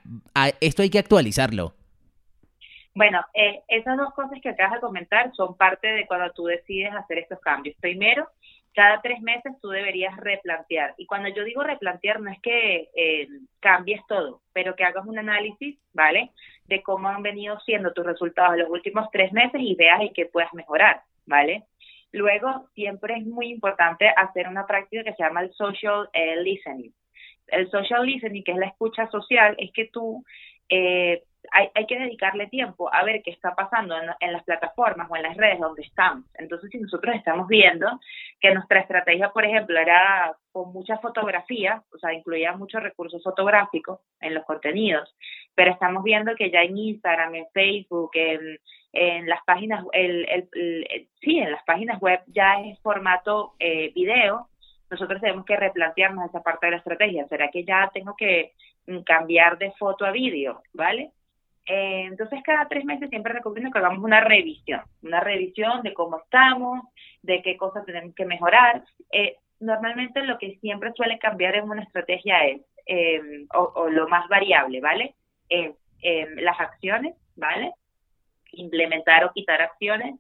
[0.60, 1.76] esto hay que actualizarlo?
[2.94, 6.94] Bueno, eh, esas dos cosas que acabas de comentar son parte de cuando tú decides
[6.94, 7.76] hacer estos cambios.
[7.80, 8.28] Primero,
[8.74, 10.94] cada tres meses tú deberías replantear.
[10.98, 13.28] Y cuando yo digo replantear, no es que eh,
[13.60, 16.32] cambies todo, pero que hagas un análisis, ¿vale?
[16.66, 20.26] De cómo han venido siendo tus resultados los últimos tres meses y veas y qué
[20.26, 21.64] puedas mejorar, ¿vale?
[22.14, 26.94] Luego, siempre es muy importante hacer una práctica que se llama el social eh, listening.
[27.48, 30.24] El social listening, que es la escucha social, es que tú
[30.70, 35.16] eh, hay, hay, que dedicarle tiempo a ver qué está pasando en, las plataformas o
[35.16, 36.26] en las redes donde estamos.
[36.36, 38.00] Entonces, si nosotros estamos viendo
[38.40, 44.00] que nuestra estrategia, por ejemplo, era con mucha fotografía, o sea, incluía muchos recursos fotográficos
[44.20, 45.16] en los contenidos,
[45.56, 48.60] pero estamos viendo que ya en Instagram, en Facebook, en,
[48.94, 54.48] en las páginas, el, el, sí, en las páginas web ya es formato eh, video,
[54.90, 57.26] nosotros tenemos que replantearnos esa parte de la estrategia.
[57.28, 58.54] ¿Será que ya tengo que
[58.88, 60.62] mm, cambiar de foto a vídeo?
[60.74, 61.12] ¿Vale?
[61.66, 66.18] Eh, entonces, cada tres meses siempre recomiendo que hagamos una revisión, una revisión de cómo
[66.18, 66.82] estamos,
[67.22, 68.84] de qué cosas tenemos que mejorar.
[69.12, 74.28] Eh, normalmente lo que siempre suele cambiar en una estrategia es, em, o, lo más
[74.28, 75.16] variable, ¿vale?
[75.50, 77.74] Es em, las acciones, ¿vale?
[78.54, 80.16] Implementar o quitar acciones.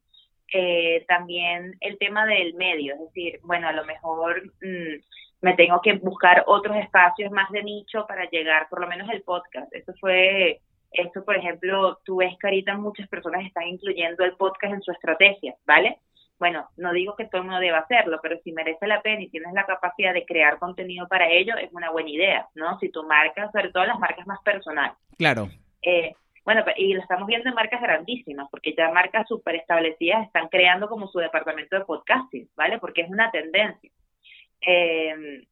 [0.54, 5.01] Eh, también el tema del medio, es decir, bueno, a lo mejor mm,
[5.41, 9.23] me tengo que buscar otros espacios más de nicho para llegar, por lo menos el
[9.23, 9.73] podcast.
[9.73, 14.73] Eso fue esto, por ejemplo, tú ves que ahorita muchas personas están incluyendo el podcast
[14.73, 15.99] en su estrategia, ¿vale?
[16.38, 19.30] Bueno, no digo que todo el mundo deba hacerlo, pero si merece la pena y
[19.30, 22.80] tienes la capacidad de crear contenido para ello, es una buena idea, ¿no?
[22.80, 24.97] Si tu marca, sobre todo las marcas más personales.
[25.17, 25.49] Claro.
[25.84, 30.47] Eh, bueno, y lo estamos viendo en marcas grandísimas, porque ya marcas súper establecidas están
[30.49, 32.80] creando como su departamento de podcasting, ¿vale?
[32.80, 33.91] Porque es una tendencia.
[34.65, 35.45] Eh,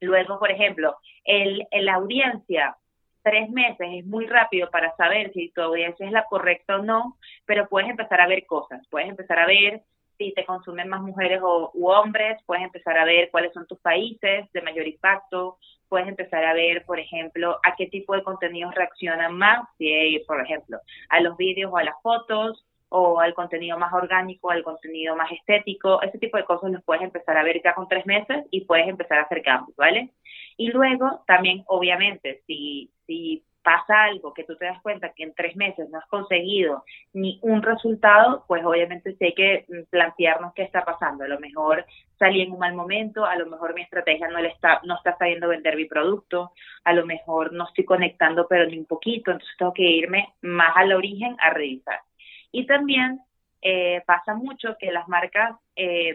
[0.00, 2.76] luego, por ejemplo, el, la audiencia
[3.26, 7.16] tres meses es muy rápido para saber si tu audiencia es la correcta o no,
[7.44, 9.82] pero puedes empezar a ver cosas, puedes empezar a ver
[10.16, 13.80] si te consumen más mujeres o u hombres, puedes empezar a ver cuáles son tus
[13.80, 15.58] países de mayor impacto,
[15.88, 20.40] puedes empezar a ver, por ejemplo, a qué tipo de contenidos reaccionan más, si por
[20.40, 25.16] ejemplo, a los vídeos o a las fotos, o al contenido más orgánico, al contenido
[25.16, 28.44] más estético, ese tipo de cosas los puedes empezar a ver ya con tres meses
[28.50, 30.10] y puedes empezar a hacer cambios, ¿vale?
[30.56, 35.34] Y luego también, obviamente, si, si pasa algo que tú te das cuenta que en
[35.34, 40.62] tres meses no has conseguido ni un resultado, pues obviamente sí hay que plantearnos qué
[40.62, 41.24] está pasando.
[41.24, 41.84] A lo mejor
[42.16, 45.18] salí en un mal momento, a lo mejor mi estrategia no le está, no está
[45.18, 46.52] sabiendo vender mi producto,
[46.84, 50.76] a lo mejor no estoy conectando pero ni un poquito, entonces tengo que irme más
[50.76, 51.98] al origen a revisar.
[52.56, 53.20] Y también
[53.60, 56.14] eh, pasa mucho que las marcas eh,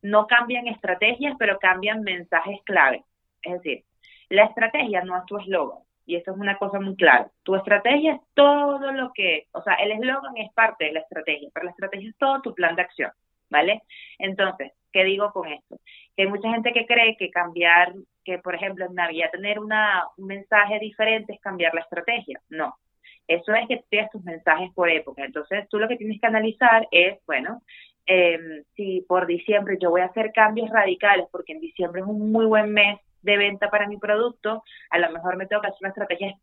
[0.00, 3.04] no cambian estrategias, pero cambian mensajes clave.
[3.42, 3.84] Es decir,
[4.30, 5.80] la estrategia no es tu eslogan.
[6.06, 7.30] Y esto es una cosa muy clara.
[7.42, 11.50] Tu estrategia es todo lo que, o sea, el eslogan es parte de la estrategia,
[11.52, 13.10] pero la estrategia es todo tu plan de acción,
[13.50, 13.82] ¿vale?
[14.18, 15.76] Entonces, ¿qué digo con esto?
[16.16, 17.92] Que hay mucha gente que cree que cambiar,
[18.24, 22.40] que por ejemplo en Navidad tener una, un mensaje diferente es cambiar la estrategia.
[22.48, 22.78] No,
[23.28, 25.24] eso es que tienes tus mensajes por época.
[25.24, 27.62] Entonces, tú lo que tienes que analizar es, bueno,
[28.06, 32.30] eh, si por diciembre yo voy a hacer cambios radicales, porque en diciembre es un
[32.30, 35.78] muy buen mes de venta para mi producto, a lo mejor me tengo que hacer
[35.80, 36.38] una estrategia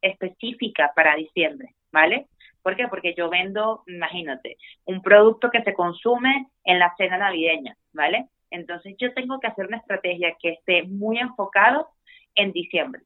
[0.00, 2.26] específica para diciembre, ¿vale?
[2.62, 2.86] ¿Por qué?
[2.86, 8.28] Porque yo vendo, imagínate, un producto que se consume en la cena navideña, ¿vale?
[8.50, 11.88] Entonces yo tengo que hacer una estrategia que esté muy enfocado
[12.36, 13.02] en diciembre,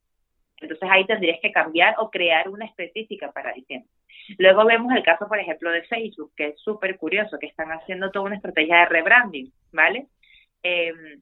[0.62, 3.90] Entonces ahí tendrías que cambiar o crear una específica para diciembre.
[4.38, 8.10] Luego vemos el caso, por ejemplo, de Facebook, que es súper curioso, que están haciendo
[8.10, 10.06] toda una estrategia de rebranding, ¿vale?
[10.62, 11.20] Em,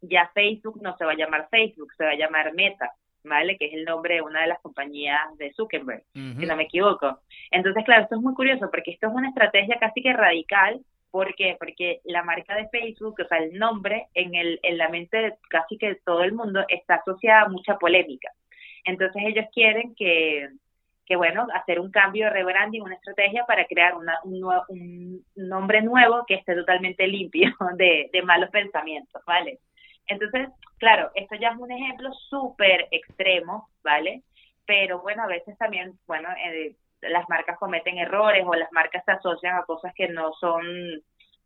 [0.00, 2.92] ya Facebook no se va a llamar Facebook, se va a llamar Meta,
[3.24, 3.56] ¿vale?
[3.56, 7.20] Que es el nombre de una de las compañías de Zuckerberg, si no me equivoco.
[7.50, 10.80] Entonces, claro, esto es muy curioso porque esto es una estrategia casi que radical.
[11.10, 11.56] ¿Por qué?
[11.58, 15.34] Porque la marca de Facebook, o sea, el nombre en, el, en la mente de
[15.48, 18.30] casi que todo el mundo está asociada a mucha polémica.
[18.88, 20.48] Entonces ellos quieren que,
[21.04, 25.82] que bueno, hacer un cambio de rebranding, una estrategia para crear una, un, un, nombre
[25.82, 29.58] nuevo que esté totalmente limpio de, malos pensamientos, ¿vale?
[30.06, 34.22] Entonces, claro, esto ya es un ejemplo súper extremo, ¿vale?
[34.64, 39.12] Pero bueno, a veces también, bueno, eh, las marcas cometen errores o las marcas se
[39.12, 40.64] asocian a cosas que no son,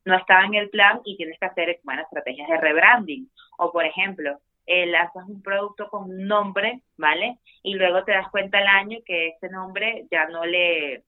[0.04, 3.28] no están en el plan y tienes que hacer, bueno, estrategias de rebranding.
[3.58, 4.38] O por ejemplo,
[4.74, 7.38] eh, lanzas un producto con un nombre, ¿vale?
[7.62, 11.04] Y luego te das cuenta al año que ese nombre ya no le,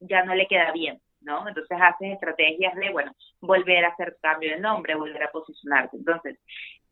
[0.00, 1.46] ya no le queda bien, ¿no?
[1.46, 5.96] Entonces haces estrategias de, bueno, volver a hacer cambio de nombre, volver a posicionarte.
[5.96, 6.40] Entonces,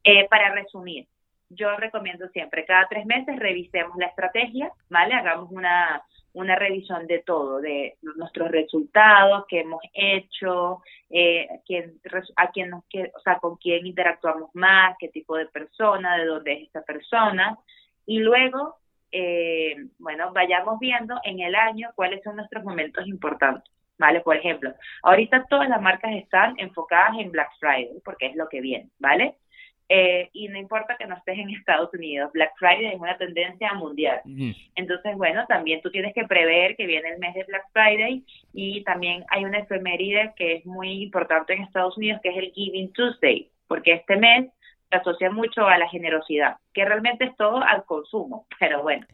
[0.05, 1.09] eh, para resumir,
[1.49, 5.15] yo recomiendo siempre, cada tres meses revisemos la estrategia, ¿vale?
[5.15, 11.95] Hagamos una, una revisión de todo, de nuestros resultados, qué hemos hecho, eh, quién,
[12.37, 16.53] a quién nos, o sea, con quién interactuamos más, qué tipo de persona, de dónde
[16.53, 17.57] es esta persona,
[18.07, 18.77] y luego,
[19.13, 23.73] eh, bueno, vayamos viendo en el año cuáles son nuestros momentos importantes.
[23.99, 24.21] ¿Vale?
[24.21, 24.75] Por ejemplo,
[25.05, 29.37] ahorita todas las marcas están enfocadas en Black Friday, porque es lo que viene, ¿vale?
[29.89, 33.73] Eh, y no importa que no estés en Estados Unidos, Black Friday es una tendencia
[33.75, 34.21] mundial.
[34.75, 38.83] Entonces, bueno, también tú tienes que prever que viene el mes de Black Friday y
[38.83, 42.93] también hay una efeméride que es muy importante en Estados Unidos, que es el Giving
[42.93, 44.51] Tuesday, porque este mes
[44.91, 49.07] se asocia mucho a la generosidad, que realmente es todo al consumo, pero bueno,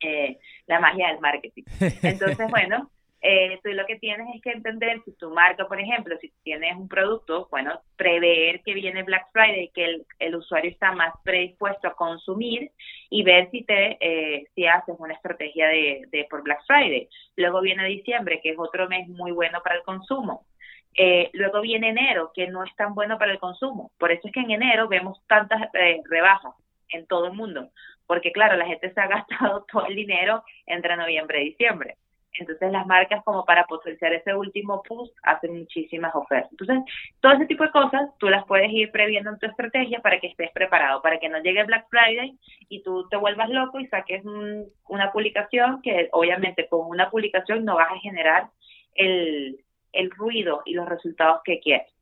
[0.00, 1.62] eh, la magia del marketing.
[2.02, 6.16] Entonces, bueno, eh, tú lo que tienes es que entender si tu marca, por ejemplo,
[6.20, 10.92] si tienes un producto, bueno, prever que viene Black Friday, que el, el usuario está
[10.92, 12.70] más predispuesto a consumir
[13.10, 17.08] y ver si te eh, si haces una estrategia de, de por Black Friday.
[17.36, 20.46] Luego viene diciembre, que es otro mes muy bueno para el consumo.
[20.94, 23.92] Eh, luego viene enero, que no es tan bueno para el consumo.
[23.98, 26.54] Por eso es que en enero vemos tantas eh, rebajas
[26.90, 27.70] en todo el mundo,
[28.06, 31.96] porque claro, la gente se ha gastado todo el dinero entre noviembre y diciembre.
[32.38, 36.50] Entonces las marcas como para potenciar ese último push hacen muchísimas ofertas.
[36.52, 36.84] Entonces,
[37.20, 40.28] todo ese tipo de cosas tú las puedes ir previendo en tu estrategia para que
[40.28, 44.22] estés preparado, para que no llegue Black Friday y tú te vuelvas loco y saques
[44.24, 48.50] una publicación que obviamente con una publicación no vas a generar
[48.94, 51.97] el, el ruido y los resultados que quieres.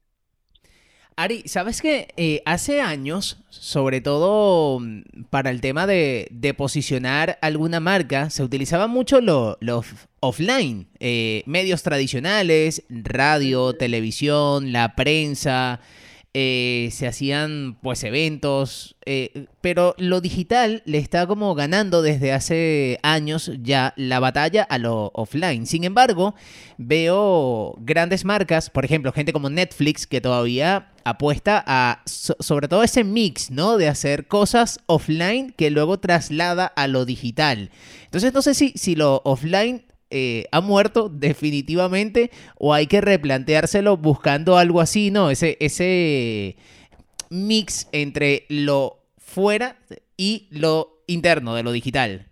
[1.19, 7.81] Ari, ¿sabes que eh, hace años, sobre todo mm, para el tema de, posicionar alguna
[7.81, 9.83] marca, se utilizaba mucho los lo
[10.21, 15.81] offline, eh, medios tradicionales, radio, televisión, la prensa,
[16.39, 22.99] eh, se hacían pues eventos, eh, pero lo digital le está como ganando desde hace
[23.03, 25.65] años ya la batalla a lo offline.
[25.65, 26.35] Sin embargo,
[26.77, 33.03] veo grandes marcas, por ejemplo, gente como Netflix que todavía apuesta a sobre todo ese
[33.03, 33.79] mix, ¿no?
[33.79, 37.71] De hacer cosas offline que luego traslada a lo digital.
[38.05, 43.97] Entonces no sé si, si lo offline eh, ha muerto definitivamente o hay que replanteárselo
[43.97, 45.31] buscando algo así, ¿no?
[45.31, 46.57] Ese, ese
[47.31, 49.77] mix entre lo fuera
[50.17, 52.27] y lo interno de lo digital.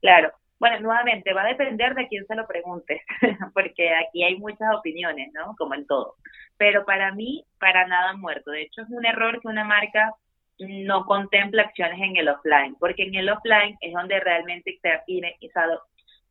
[0.00, 0.32] Claro.
[0.58, 3.02] Bueno, nuevamente, va a depender de quién se lo pregunte,
[3.54, 5.54] porque aquí hay muchas opiniones, ¿no?
[5.58, 6.14] Como en todo.
[6.56, 8.50] Pero para mí, para nada muerto.
[8.50, 10.14] De hecho, es un error que una marca
[10.58, 15.02] no contempla acciones en el offline, porque en el offline es donde realmente está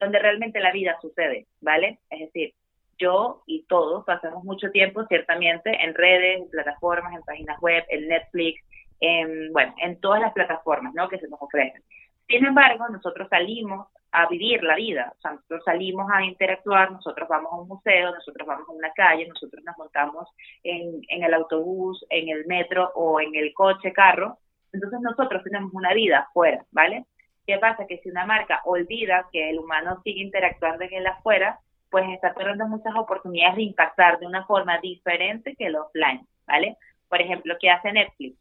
[0.04, 2.00] donde realmente la vida sucede, ¿vale?
[2.10, 2.54] Es decir,
[2.98, 8.08] yo y todos pasamos mucho tiempo ciertamente en redes, en plataformas, en páginas web, en
[8.08, 8.64] Netflix,
[9.00, 11.10] en, bueno, en todas las plataformas, ¿no?
[11.10, 11.82] Que se nos ofrecen.
[12.28, 17.28] Sin embargo, nosotros salimos a vivir la vida, o sea, nosotros salimos a interactuar, nosotros
[17.28, 20.30] vamos a un museo, nosotros vamos a una calle, nosotros nos montamos
[20.64, 24.38] en, en el autobús, en el metro o en el coche, carro,
[24.74, 27.06] entonces nosotros tenemos una vida afuera, ¿vale?
[27.46, 27.86] ¿Qué pasa?
[27.88, 32.34] Que si una marca olvida que el humano sigue interactuando en el afuera, pues está
[32.34, 36.78] perdiendo muchas oportunidades de impactar de una forma diferente que el offline, ¿vale?
[37.10, 38.38] Por ejemplo, ¿qué hace Netflix?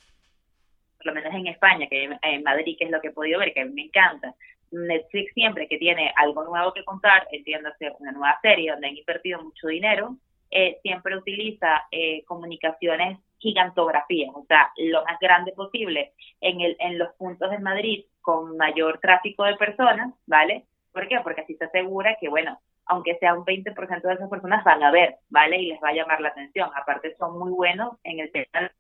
[0.97, 3.53] Por lo menos en España, que en Madrid, que es lo que he podido ver,
[3.53, 4.35] que a mí me encanta.
[4.71, 9.43] Netflix siempre que tiene algo nuevo que contar, entiéndase una nueva serie donde han invertido
[9.43, 10.17] mucho dinero,
[10.51, 16.99] eh, siempre utiliza eh, comunicaciones gigantografías, o sea, lo más grande posible en, el, en
[16.99, 20.65] los puntos de Madrid con mayor tráfico de personas, ¿vale?
[20.93, 21.21] ¿Por qué?
[21.23, 24.91] Porque así se asegura que, bueno, aunque sea un 20% de esas personas van a
[24.91, 25.59] ver, ¿vale?
[25.61, 26.71] Y les va a llamar la atención.
[26.75, 28.71] Aparte son muy buenos en el tema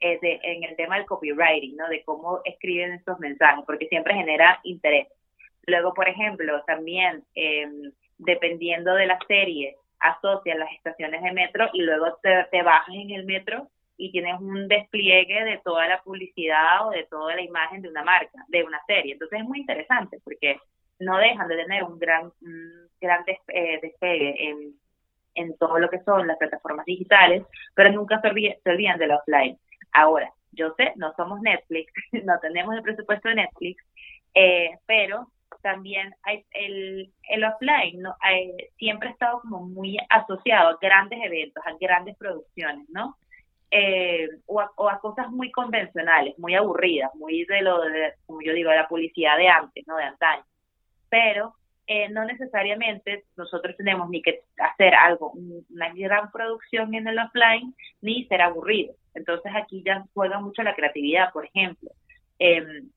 [0.00, 1.88] eh, de, en el tema del copywriting, ¿no?
[1.88, 5.08] De cómo escriben estos mensajes, porque siempre genera interés.
[5.66, 11.82] Luego, por ejemplo, también em, dependiendo de la serie, asocian las estaciones de metro y
[11.82, 13.68] luego te, te bajas en el metro
[13.98, 18.04] y tienes un despliegue de toda la publicidad o de toda la imagen de una
[18.04, 19.12] marca, de una serie.
[19.12, 20.58] Entonces es muy interesante porque
[21.00, 22.32] no dejan de tener un gran,
[23.00, 24.74] gran eh, despegue en,
[25.34, 27.44] en todo lo que son las plataformas digitales,
[27.74, 29.58] pero nunca se, olvidan, del offline.
[29.92, 31.92] Ahora, yo sé, no somos Netflix,
[32.24, 33.84] no tenemos el presupuesto de Netflix,
[34.34, 35.26] eh, pero
[35.60, 38.14] también hay el, el offline no
[38.76, 43.16] siempre ha estado como muy asociado a grandes eventos, a grandes producciones, ¿no?
[43.70, 48.70] Eh, o, a, cosas muy convencionales, muy aburridas, muy de lo, de, como yo digo,
[48.70, 49.96] de la publicidad de antes, ¿no?
[49.96, 50.44] De antaño.
[51.10, 51.54] Pero
[51.86, 55.32] eh, no necesariamente nosotros tenemos ni que hacer algo,
[55.70, 58.94] una gran producción en el offline, ni ser aburrido.
[59.14, 61.90] Entonces aquí ya juega mucho la creatividad, por ejemplo.
[62.38, 62.90] Em,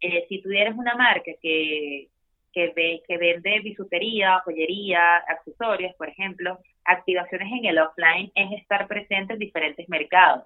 [0.00, 2.08] eh, si tú eres una marca que,
[2.52, 8.86] que, ve, que vende bisutería, joyería, accesorios, por ejemplo, activaciones en el offline es estar
[8.86, 10.44] presente en diferentes mercados.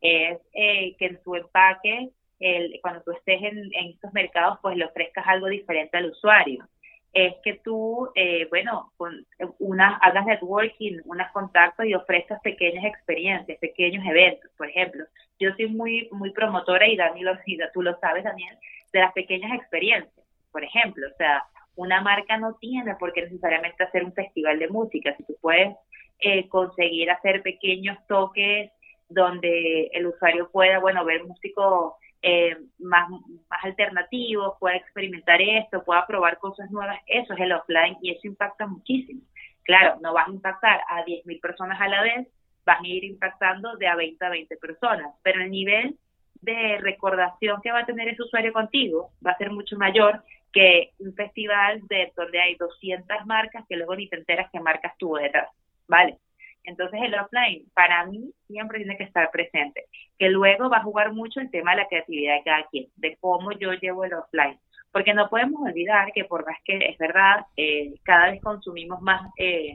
[0.00, 2.10] Es eh, que en tu empaque,
[2.40, 6.68] el, cuando tú estés en, en estos mercados, pues le ofrezcas algo diferente al usuario
[7.14, 9.24] es que tú, eh, bueno, con
[9.60, 15.04] una, hagas networking, unas contactos y ofrezcas pequeñas experiencias, pequeños eventos, por ejemplo.
[15.38, 17.38] Yo soy muy muy promotora y Dani lo,
[17.72, 18.58] tú lo sabes, Daniel,
[18.92, 20.12] de las pequeñas experiencias.
[20.50, 21.44] Por ejemplo, o sea,
[21.76, 25.14] una marca no tiene por qué necesariamente hacer un festival de música.
[25.16, 25.76] Si tú puedes
[26.18, 28.70] eh, conseguir hacer pequeños toques
[29.08, 36.06] donde el usuario pueda, bueno, ver músicos eh, más, más alternativos, pueda experimentar esto, pueda
[36.06, 39.20] probar cosas nuevas, eso es el offline y eso impacta muchísimo.
[39.62, 42.28] Claro, no vas a impactar a 10.000 personas a la vez,
[42.64, 45.98] vas a ir impactando de a 20 a 20 personas, pero el nivel
[46.40, 50.22] de recordación que va a tener ese usuario contigo va a ser mucho mayor
[50.54, 54.96] que un festival de donde hay 200 marcas que luego ni te enteras qué marcas
[54.96, 55.48] tuvo detrás,
[55.88, 56.18] ¿vale?
[56.62, 59.84] Entonces el offline para mí siempre tiene que estar presente,
[60.18, 63.16] que luego va a jugar mucho el tema de la creatividad de cada quien, de
[63.20, 64.58] cómo yo llevo el offline,
[64.92, 69.28] porque no podemos olvidar que por más que es verdad, eh, cada vez consumimos más
[69.36, 69.74] eh,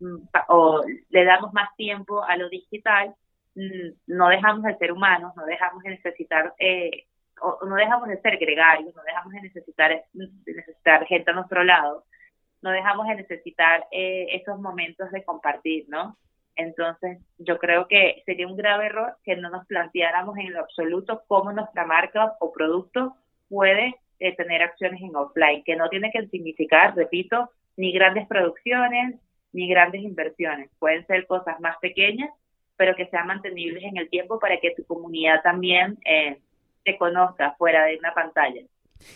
[0.00, 3.14] mm, o le damos más tiempo a lo digital,
[3.56, 7.06] mm, no dejamos de ser humanos, no dejamos de necesitar eh,
[7.40, 12.04] o no dejamos de ser gregarios, no dejamos de necesitar, necesitar gente a nuestro lado
[12.62, 16.16] no dejamos de necesitar eh, esos momentos de compartir, ¿no?
[16.56, 21.22] Entonces, yo creo que sería un grave error que no nos planteáramos en lo absoluto
[21.28, 23.14] cómo nuestra marca o producto
[23.48, 29.20] puede eh, tener acciones en offline, que no tiene que significar, repito, ni grandes producciones,
[29.52, 30.70] ni grandes inversiones.
[30.78, 32.30] Pueden ser cosas más pequeñas,
[32.76, 36.40] pero que sean mantenibles en el tiempo para que tu comunidad también eh,
[36.86, 38.62] te conozca fuera de una pantalla.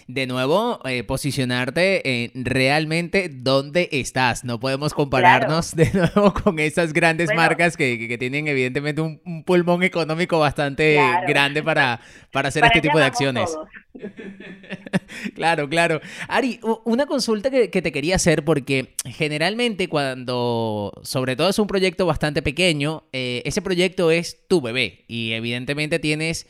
[0.06, 4.44] De nuevo, eh, posicionarte en realmente dónde estás.
[4.44, 10.38] No podemos compararnos de nuevo con esas grandes marcas que, tienen evidentemente un, pulmón económico
[10.38, 12.00] bastante grande para,
[12.30, 13.56] para hacer este tipo de acciones.
[15.34, 16.00] claro, claro.
[16.28, 21.66] Ari, una consulta que, que, te quería hacer porque generalmente cuando, sobre todo es un
[21.66, 26.46] proyecto bastante pequeño, eh, ese proyecto es tu bebé y evidentemente tienes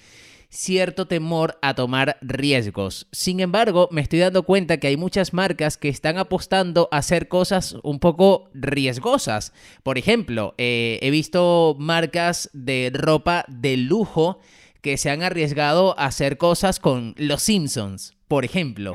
[0.50, 3.06] cierto temor a tomar riesgos.
[3.12, 7.28] Sin embargo, me estoy dando cuenta que hay muchas marcas que están apostando a hacer
[7.28, 9.52] cosas un poco riesgosas.
[9.82, 14.40] Por ejemplo, eh, he visto marcas de ropa de lujo
[14.82, 18.94] que se han arriesgado a hacer cosas con los Simpsons, por ejemplo.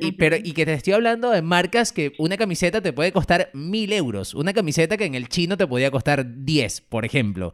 [0.00, 3.50] Y, pero, y que te estoy hablando de marcas que una camiseta te puede costar
[3.52, 4.34] mil euros.
[4.34, 7.52] Una camiseta que en el chino te podía costar 10, por ejemplo.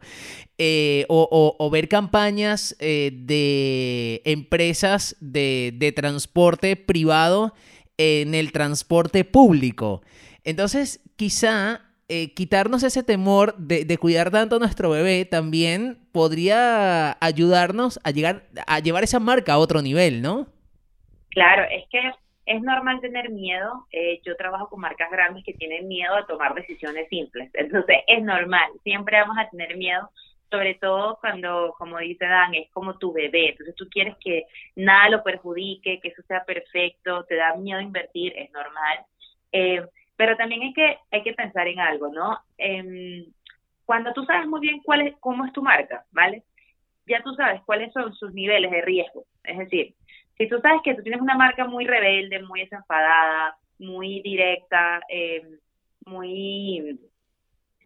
[0.57, 7.53] Eh, o, ver campañas eh, de empresas de, transporte privado
[7.97, 10.01] en el transporte público.
[10.43, 17.17] Entonces, quizá eh, quitarnos ese temor de, de, cuidar tanto a nuestro bebé también podría
[17.19, 20.47] ayudarnos a llegar a llevar esa marca a otro nivel, ¿no?
[21.37, 21.99] Claro, es que
[22.47, 23.85] es normal tener miedo.
[23.91, 27.51] Eh, yo trabajo con marcas grandes que tienen miedo a tomar decisiones simples.
[27.53, 28.71] Entonces, es normal.
[28.83, 30.09] Siempre vamos a tener miedo,
[30.49, 33.49] sobre todo cuando, como dice Dan, es como tu bebé.
[33.49, 34.45] Entonces, tú quieres que
[34.77, 38.99] nada lo perjudique, que eso sea perfecto, te da miedo invertir, es normal.
[39.51, 39.85] Eh,
[40.15, 42.39] pero también hay que, hay que pensar en algo, ¿no?
[42.57, 43.27] Eh,
[43.85, 46.43] cuando tú sabes muy bien cuál es, cómo es tu marca, ¿vale?
[47.07, 49.25] Ya tú sabes cuáles son sus niveles de riesgo.
[49.43, 49.95] Es decir,
[50.37, 55.43] si tú sabes que tú tienes una marca muy rebelde, muy desenfadada, muy directa, eh,
[56.05, 56.99] muy...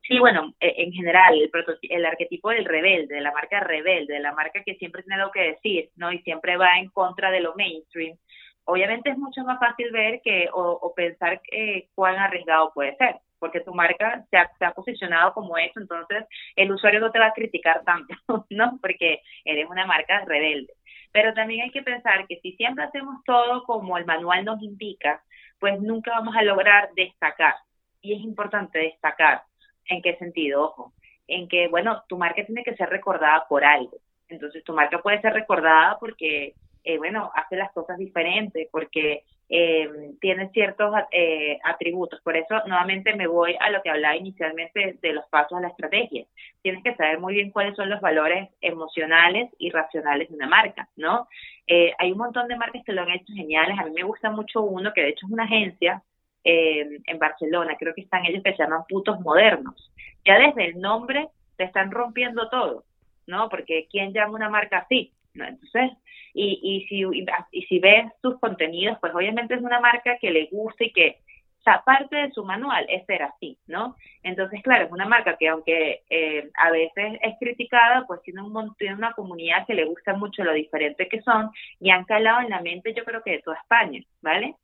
[0.08, 1.52] Sí, bueno, e, en general, el,
[1.90, 5.32] el arquetipo del rebelde, de la marca rebelde, de la marca que siempre tiene algo
[5.32, 6.12] que decir, ¿no?
[6.12, 8.18] Y siempre va en contra de lo mainstream.
[8.66, 13.62] Obviamente es mucho más fácil ver que o, pensar eh, cuán arriesgado puede ser, porque
[13.62, 16.26] tu marca se ha, se ha, posicionado como eso, entonces
[16.56, 18.14] el usuario no te va a criticar tanto,
[18.50, 18.78] ¿no?
[18.82, 20.74] Porque eres una marca rebelde.
[21.12, 25.24] Pero también hay que pensar que si siempre hacemos todo como el manual nos indica,
[25.60, 27.56] pues nunca vamos a lograr destacar.
[28.02, 29.44] Y es importante destacar.
[29.86, 30.64] ¿En qué sentido?
[30.64, 30.94] Ojo,
[31.28, 33.98] en que, bueno, tu marca tiene que ser recordada por algo.
[34.28, 39.24] Entonces, tu marca puede ser recordada porque, eh, bueno, hace las cosas diferentes, porque
[39.54, 42.22] eh, tiene ciertos eh, atributos.
[42.22, 45.68] Por eso, nuevamente, me voy a lo que hablaba inicialmente de los pasos de la
[45.68, 46.26] estrategia.
[46.62, 50.88] Tienes que saber muy bien cuáles son los valores emocionales y racionales de una marca,
[50.96, 51.28] ¿no?
[51.68, 53.78] Eh, hay un montón de marcas que lo han hecho geniales.
[53.78, 56.02] A mí me gusta mucho uno que, de hecho, es una agencia
[56.46, 59.92] eh, en Barcelona, creo que están ellos que se llaman putos modernos.
[60.26, 61.28] Ya desde el nombre
[61.58, 62.86] te están rompiendo todo,
[63.28, 63.50] ¿no?
[63.50, 65.12] Porque ¿quién llama una marca así?
[65.34, 65.46] ¿No?
[65.46, 65.92] Entonces,
[66.34, 67.04] y, y, si,
[67.52, 71.20] y, si ves sus contenidos, pues obviamente es una marca que le gusta y que,
[71.66, 73.96] o parte de su manual es ser así, ¿no?
[74.24, 78.76] Entonces, claro, es una marca que aunque eh, a veces es criticada, pues tiene, un,
[78.76, 82.50] tiene una comunidad que le gusta mucho lo diferente que son y han calado en
[82.50, 84.56] la mente yo creo que de toda España, ¿vale?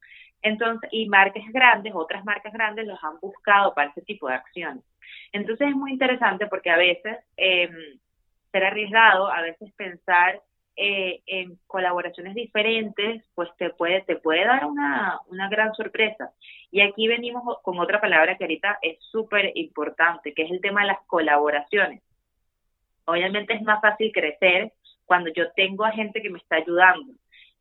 [0.41, 4.83] Entonces, y marcas grandes, otras marcas grandes los han buscado para ese tipo de acciones.
[5.31, 7.69] Entonces es muy interesante porque a veces eh,
[8.51, 10.41] ser arriesgado, a veces pensar
[10.79, 16.31] eh, en colaboraciones diferentes, pues te puede, te puede dar una, una gran sorpresa.
[16.69, 20.81] Y aquí venimos con otra palabra que ahorita es súper importante, que es el tema
[20.81, 22.03] de las colaboraciones.
[23.05, 24.71] Obviamente es más fácil crecer
[25.05, 27.13] cuando yo tengo a gente que me está ayudando.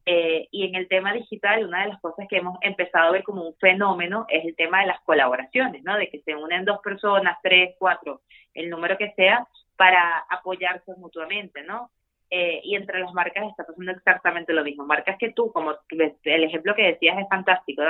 [0.04, 3.24] Eh, y en el tema digital, una de las cosas que hemos empezado a ver
[3.24, 5.96] como un fenómeno es el tema de las colaboraciones, ¿no?
[5.96, 8.20] De que se unen dos personas, tres, cuatro,
[8.54, 11.90] el número que sea, para apoyarse mutuamente, ¿no?
[12.28, 14.84] Eh, y entre las marcas está pasando exactamente lo mismo.
[14.84, 17.82] Marcas que tú, como el ejemplo que decías es fantástico.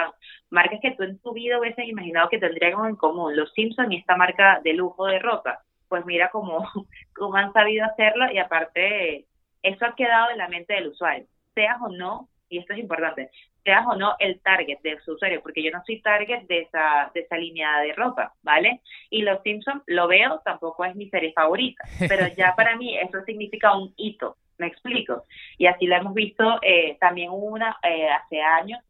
[0.50, 3.96] Marcas que tú en tu vida hubieses imaginado que tendrían en común, los Simpsons y
[3.96, 5.60] esta marca de lujo de ropa.
[5.88, 6.68] Pues mira cómo,
[7.14, 9.26] cómo han sabido hacerlo y aparte
[9.62, 13.30] eso ha quedado en la mente del usuario, seas o no, y esto es importante,
[13.66, 17.10] seas o no el target de su usuario, porque yo no soy target de esa,
[17.12, 18.80] de esa línea de ropa, ¿vale?
[19.10, 23.22] Y Los Simpsons lo veo, tampoco es mi serie favorita, pero ya para mí eso
[23.26, 25.24] significa un hito, me explico.
[25.58, 28.80] Y así lo hemos visto eh, también una eh, hace años.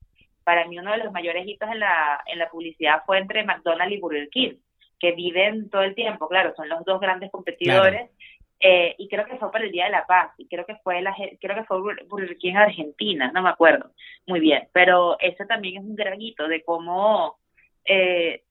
[0.44, 3.96] Para mí uno de los mayores hitos en la, en la publicidad fue entre McDonald's
[3.96, 4.56] y Burger King,
[5.00, 8.10] que viven todo el tiempo, claro, son los dos grandes competidores.
[8.58, 11.02] Eh, y creo que fue para el Día de la Paz y creo que fue
[11.02, 11.78] la creo que fue
[12.08, 13.90] Burger King Argentina no me acuerdo
[14.26, 17.36] muy bien pero ese también es un gran hito de cómo
[17.84, 18.44] eh,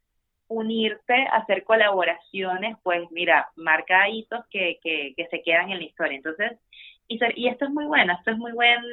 [0.48, 6.18] unirte hacer colaboraciones pues mira marca hitos que, que, que se quedan en la historia.
[6.18, 6.52] Entonces
[7.08, 8.84] y, y esto es muy bueno esto es muy buen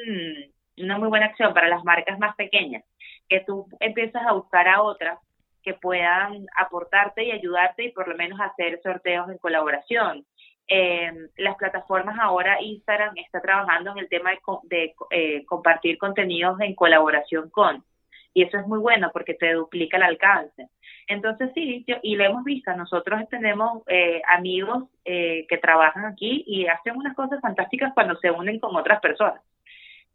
[0.78, 2.84] una muy buena acción para las marcas más pequeñas
[3.28, 5.18] que tú empiezas a buscar a otras
[5.62, 10.26] que puedan aportarte y ayudarte y por lo menos hacer sorteos en colaboración
[10.68, 14.30] eh, las plataformas ahora, Instagram está trabajando en el tema
[14.64, 17.84] de, eh, compartir contenidos en colaboración con.
[18.34, 20.68] Y eso es muy bueno porque te duplica el alcance.
[21.06, 26.66] Entonces sí, y lo hemos visto, nosotros tenemos eh, amigos eh, que trabajan aquí y
[26.66, 29.42] hacen unas cosas fantásticas cuando se unen con otras personas.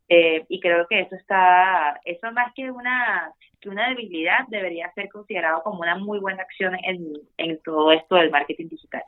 [0.09, 5.09] Eh, y creo que eso está, eso más que una, que una debilidad debería ser
[5.09, 9.03] considerado como una muy buena acción en todo esto del marketing digital.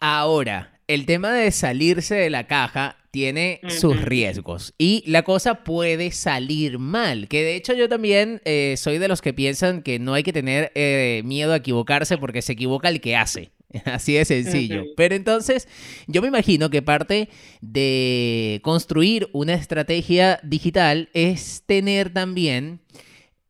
[0.00, 6.10] Ahora, el tema de salirse de la caja tiene sus riesgos y la cosa puede
[6.10, 10.12] salir mal, que de hecho yo también eh, soy de los que piensan que no
[10.12, 13.52] hay que tener eh, miedo a equivocarse porque se equivoca el que hace.
[13.84, 14.84] Así de sencillo.
[14.96, 15.66] Pero entonces,
[16.06, 17.28] yo me imagino que parte
[17.60, 22.80] de construir una estrategia digital es tener también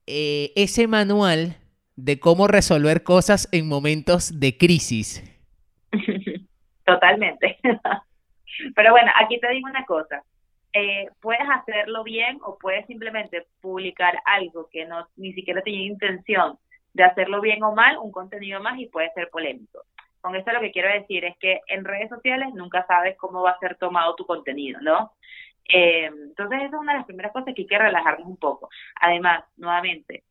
[0.07, 1.59] eh, ese manual
[1.97, 5.23] de cómo resolver cosas en momentos de crisis.
[6.87, 7.59] Totalmente.
[8.74, 10.22] Pero bueno, aquí te digo una cosa.
[10.72, 16.59] Eh, puedes hacerlo bien o puedes simplemente publicar algo que no ni siquiera tenía intención
[16.95, 19.82] de hacerlo bien o mal, un contenido más y puede ser polémico.
[20.20, 23.51] Con esto lo que quiero decir es que en redes sociales nunca sabes cómo va
[23.51, 25.12] a ser tomado tu contenido, ¿no?
[25.68, 28.68] Eh, entonces es una de las primeras cosas que hay que relajarnos un poco.
[29.01, 30.24] Además, nuevamente,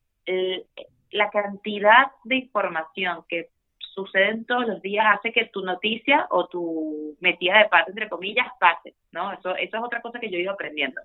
[1.11, 3.49] la cantidad de información que
[3.95, 8.47] suceden todos los días hace que tu noticia o tu metida de parte, entre comillas,
[8.59, 9.31] pase, ¿no?
[9.31, 11.01] Eso, eso es otra cosa que yo he ido aprendiendo.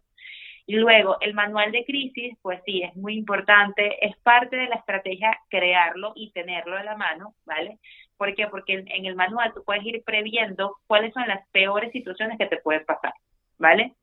[0.66, 4.76] Y luego, el manual de crisis, pues sí, es muy importante, es parte de la
[4.76, 7.78] estrategia crearlo y tenerlo a la mano, ¿vale?
[8.16, 8.46] ¿Por qué?
[8.48, 12.58] Porque en, el manual tú puedes ir previendo cuáles son las peores situaciones que te
[12.58, 13.14] pueden pasar,
[13.58, 13.94] ¿vale?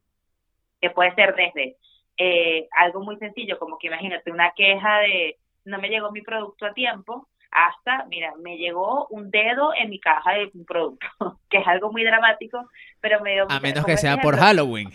[0.81, 1.77] Que puede ser desde
[2.17, 6.65] eh, algo muy sencillo, como que imagínate una queja de no me llegó mi producto
[6.65, 11.07] a tiempo, hasta, mira, me llegó un dedo en mi caja de un producto,
[11.49, 12.69] que es algo muy dramático,
[12.99, 14.91] pero me dio A menos que sea por Halloween.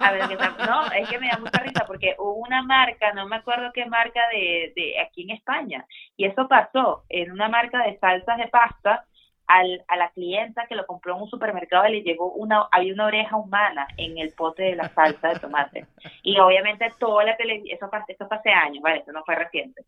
[0.00, 0.22] A ver,
[0.68, 3.86] no, es que me da mucha risa porque hubo una marca, no me acuerdo qué
[3.86, 5.86] marca de, de aquí en España,
[6.16, 9.04] y eso pasó en una marca de salsas de pasta,
[9.46, 12.94] al, a la clienta que lo compró en un supermercado y le llegó una, había
[12.94, 15.86] una oreja humana en el pote de la salsa de tomate.
[16.22, 19.00] Y obviamente toda la televisión, eso, eso fue hace años, ¿vale?
[19.00, 19.84] Eso no fue reciente.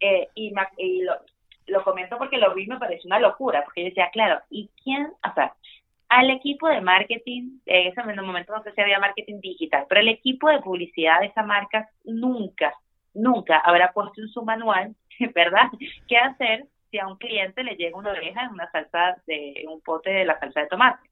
[0.00, 1.14] Eh, y, y lo,
[1.68, 5.06] lo comento porque lo vi me pareció una locura, porque yo decía, claro, ¿y quién?
[5.06, 5.54] O sea,
[6.08, 10.08] al equipo de marketing, en ese momento no sé si había marketing digital, pero el
[10.08, 12.74] equipo de publicidad de esa marca nunca,
[13.14, 14.94] nunca habrá puesto en su manual,
[15.34, 15.68] ¿verdad?,
[16.08, 19.82] qué hacer si a un cliente le llega una oreja en una salsa de un
[19.82, 21.06] pote de la salsa de tomate.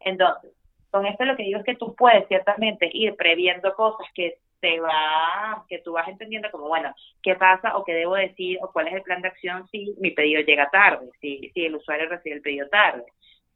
[0.00, 0.50] Entonces,
[0.90, 4.78] con esto lo que digo es que tú puedes ciertamente ir previendo cosas que te
[4.78, 8.86] va, que tú vas entendiendo como, bueno, qué pasa o qué debo decir o cuál
[8.86, 12.36] es el plan de acción si mi pedido llega tarde, si, si el usuario recibe
[12.36, 13.04] el pedido tarde,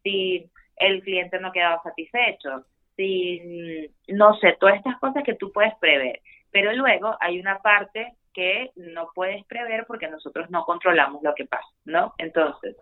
[0.03, 2.65] si el cliente no ha satisfecho,
[2.97, 6.19] si, no sé, todas estas cosas que tú puedes prever.
[6.51, 11.45] Pero luego hay una parte que no puedes prever porque nosotros no controlamos lo que
[11.45, 12.13] pasa, ¿no?
[12.17, 12.75] Entonces,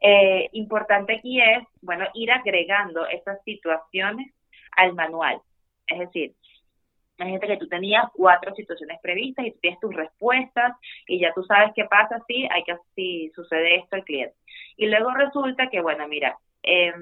[0.00, 4.34] eh, importante aquí es, bueno, ir agregando esas situaciones
[4.76, 5.40] al manual.
[5.86, 6.34] Es decir,
[7.18, 11.42] Imagínate que tú tenías cuatro situaciones previstas y tú tienes tus respuestas y ya tú
[11.42, 14.36] sabes qué pasa si hay que si sucede esto al cliente.
[14.76, 16.92] Y luego resulta que, bueno, mira, eh,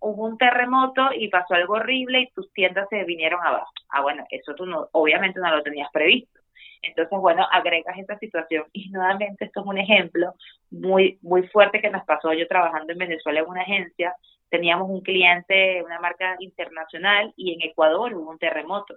[0.00, 3.70] hubo un terremoto y pasó algo horrible y tus tiendas se vinieron abajo.
[3.88, 6.40] Ah, bueno, eso tú no, obviamente no lo tenías previsto.
[6.82, 8.66] Entonces, bueno, agregas esta situación.
[8.72, 10.34] Y nuevamente, esto es un ejemplo
[10.70, 12.32] muy, muy fuerte que nos pasó.
[12.32, 14.14] Yo trabajando en Venezuela en una agencia,
[14.50, 18.96] teníamos un cliente, una marca internacional, y en Ecuador hubo un terremoto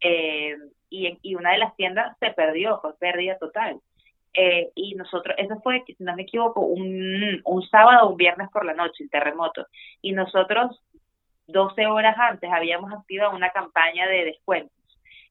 [0.00, 0.56] eh,
[0.90, 3.80] y, y una de las tiendas se perdió, fue pérdida total.
[4.34, 8.48] Eh, y nosotros, eso fue, si no me equivoco, un, un sábado o un viernes
[8.52, 9.66] por la noche, el terremoto.
[10.00, 10.80] Y nosotros,
[11.48, 14.76] 12 horas antes, habíamos activado una campaña de descuentos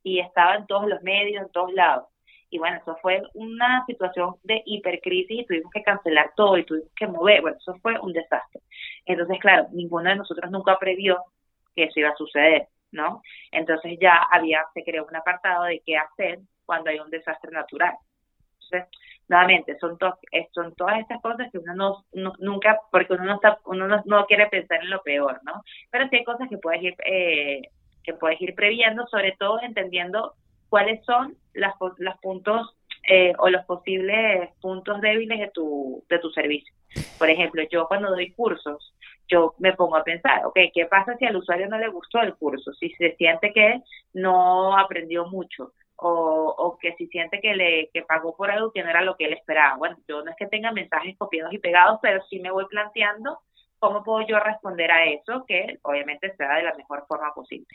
[0.03, 2.05] y estaba en todos los medios, en todos lados.
[2.49, 6.91] Y bueno, eso fue una situación de hipercrisis y tuvimos que cancelar todo y tuvimos
[6.95, 7.41] que mover.
[7.41, 8.61] Bueno, eso fue un desastre.
[9.05, 11.23] Entonces, claro, ninguno de nosotros nunca previó
[11.75, 12.67] que eso iba a suceder.
[12.91, 13.21] ¿No?
[13.51, 17.95] Entonces ya había, se creó un apartado de qué hacer cuando hay un desastre natural.
[18.53, 18.89] Entonces,
[19.27, 19.97] nuevamente, son,
[20.53, 24.47] son todas estas cosas que uno no, nunca, porque uno no está, uno no, quiere
[24.47, 25.63] pensar en lo peor, ¿no?
[25.91, 27.61] Pero sí hay cosas que puedes ir, eh,
[28.03, 30.33] que puedes ir previendo, sobre todo entendiendo
[30.69, 32.75] cuáles son las, los puntos
[33.09, 36.73] eh, o los posibles puntos débiles de tu, de tu servicio.
[37.17, 38.93] Por ejemplo, yo cuando doy cursos,
[39.27, 42.35] yo me pongo a pensar, ok, ¿qué pasa si al usuario no le gustó el
[42.35, 42.73] curso?
[42.73, 43.81] Si se siente que
[44.13, 48.83] no aprendió mucho o, o que si siente que le que pagó por algo que
[48.83, 49.77] no era lo que él esperaba.
[49.77, 53.39] Bueno, yo no es que tenga mensajes copiados y pegados, pero sí me voy planteando
[53.79, 57.67] cómo puedo yo responder a eso, que obviamente sea de la mejor forma posible.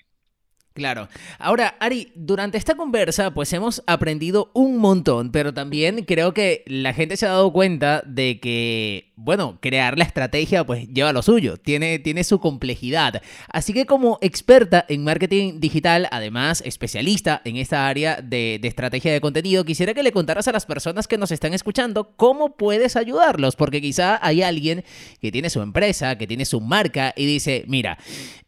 [0.75, 1.09] Claro.
[1.39, 6.95] Ahora, Ari, durante esta conversa, pues hemos aprendido un montón, pero también creo que la
[6.95, 11.59] gente se ha dado cuenta de que, bueno, crear la estrategia, pues lleva lo suyo,
[11.59, 13.21] tiene, tiene su complejidad.
[13.49, 19.13] Así que como experta en marketing digital, además especialista en esta área de, de estrategia
[19.13, 22.97] de contenido, quisiera que le contaras a las personas que nos están escuchando cómo puedes
[22.97, 24.85] ayudarlos, porque quizá hay alguien
[25.21, 27.99] que tiene su empresa, que tiene su marca y dice, mira,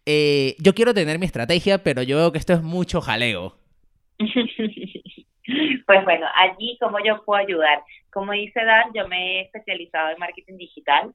[0.06, 3.56] eh, yo quiero tener mi estrategia, pero yo veo que esto es mucho jaleo.
[4.18, 7.82] pues bueno, allí como yo puedo ayudar.
[8.12, 11.14] Como dice Dan, yo me he especializado en marketing digital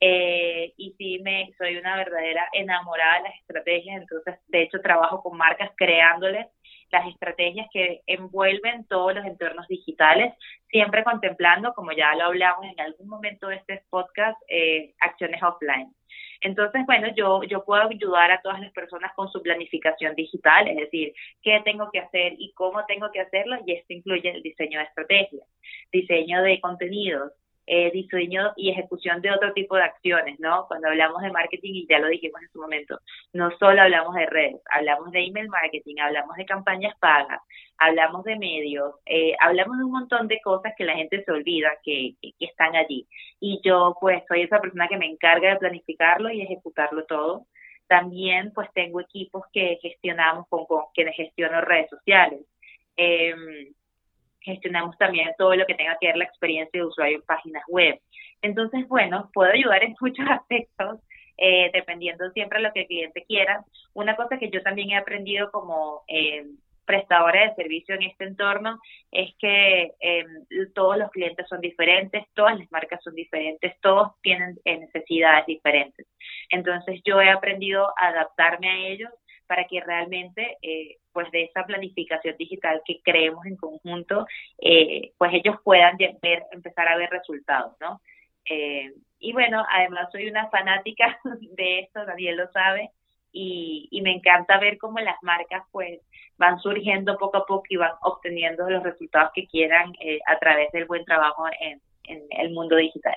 [0.00, 5.22] eh, y sí me soy una verdadera enamorada de las estrategias, entonces de hecho trabajo
[5.22, 6.46] con marcas creándoles
[6.90, 10.32] las estrategias que envuelven todos los entornos digitales,
[10.68, 15.92] siempre contemplando, como ya lo hablamos en algún momento de este podcast, eh, acciones offline.
[16.44, 20.76] Entonces, bueno, yo, yo puedo ayudar a todas las personas con su planificación digital, es
[20.76, 24.78] decir, qué tengo que hacer y cómo tengo que hacerlo, y esto incluye el diseño
[24.78, 25.48] de estrategias,
[25.90, 27.32] diseño de contenidos,
[27.66, 30.66] eh, diseño y ejecución de otro tipo de acciones, ¿no?
[30.68, 32.98] Cuando hablamos de marketing, y ya lo dijimos en su momento,
[33.32, 37.40] no solo hablamos de redes, hablamos de email marketing, hablamos de campañas pagas,
[37.78, 41.70] hablamos de medios, eh, hablamos de un montón de cosas que la gente se olvida
[41.82, 43.06] que, que, están allí.
[43.40, 47.46] Y yo, pues, soy esa persona que me encarga de planificarlo y ejecutarlo todo.
[47.86, 52.40] También, pues, tengo equipos que gestionamos con, con quienes gestiono redes sociales.
[52.96, 53.34] Eh,
[54.44, 57.98] gestionamos también todo lo que tenga que ver la experiencia de usuario en páginas web.
[58.42, 61.00] Entonces, bueno, puedo ayudar en muchos aspectos,
[61.36, 63.64] eh, dependiendo siempre lo que el cliente quiera.
[63.94, 66.44] Una cosa que yo también he aprendido como eh,
[66.84, 68.78] prestadora de servicio en este entorno
[69.10, 74.58] es que em, todos los clientes son diferentes, todas las marcas son diferentes, todos tienen
[74.64, 76.06] necesidades diferentes.
[76.50, 79.10] Entonces yo he aprendido a adaptarme a ellos
[79.46, 84.26] para que realmente eh, pues de esa planificación digital que creemos en conjunto
[84.58, 88.00] eh, pues ellos puedan ver, empezar a ver resultados no
[88.48, 91.18] eh, y bueno además soy una fanática
[91.56, 92.90] de esto Daniel lo sabe
[93.32, 96.00] y, y me encanta ver cómo las marcas pues
[96.36, 99.92] van surgiendo poco a poco y van obteniendo los resultados que quieran
[100.26, 103.16] a través del buen trabajo en, en el mundo digital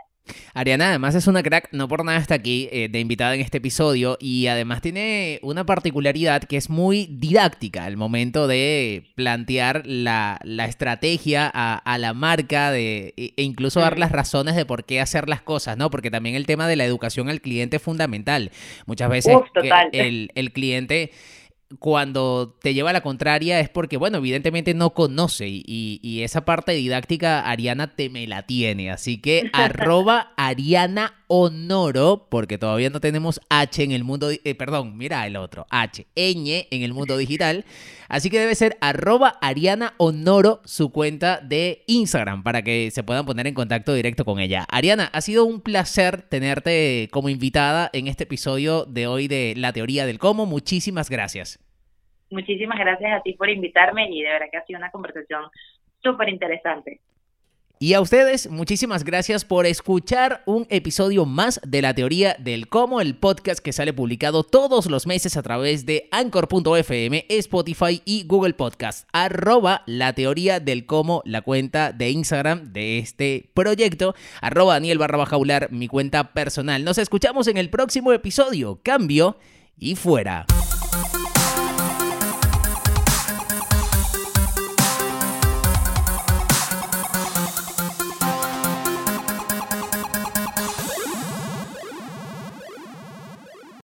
[0.53, 3.57] Ariana además es una crack, no por nada está aquí eh, de invitada en este
[3.57, 10.39] episodio y además tiene una particularidad que es muy didáctica al momento de plantear la,
[10.67, 15.29] estrategia a, la marca de, e, e incluso dar las razones de por qué hacer
[15.29, 15.89] las cosas, ¿no?
[15.89, 18.51] Porque también el tema de la educación al cliente es fundamental.
[18.85, 19.35] Muchas veces
[19.91, 21.11] el, el cliente
[21.79, 26.71] cuando te lleva a la contraria es porque, bueno, evidentemente no conoce y, esa parte
[26.71, 28.91] didáctica Ariana te me la tiene.
[28.91, 34.97] Así que arroba Ariana Honoro, porque todavía no tenemos H en el mundo, eh, perdón,
[34.97, 37.65] mira el otro, H, ñ en el mundo digital.
[38.09, 43.25] Así que debe ser arroba Ariana Honoro su cuenta de Instagram para que se puedan
[43.25, 44.65] poner en contacto directo con ella.
[44.71, 49.73] Ariana, ha sido un placer tenerte como invitada en este episodio de hoy de La
[49.73, 50.45] Teoría del Cómo.
[50.45, 51.59] Muchísimas gracias.
[52.29, 55.43] Muchísimas gracias a ti por invitarme y de verdad que ha sido una conversación
[56.03, 56.99] súper interesante.
[57.79, 63.01] Y a ustedes, muchísimas gracias por escuchar un episodio más de la teoría del cómo,
[63.01, 68.55] el podcast que sale publicado todos los meses a través de anchor.fm, Spotify y Google
[68.55, 69.07] Podcast.
[69.13, 74.15] Arroba la teoría del cómo, la cuenta de Instagram de este proyecto.
[74.41, 75.27] Arroba Daniel barra
[75.69, 76.83] mi cuenta personal.
[76.83, 78.79] Nos escuchamos en el próximo episodio.
[78.81, 79.37] Cambio
[79.77, 80.47] y fuera.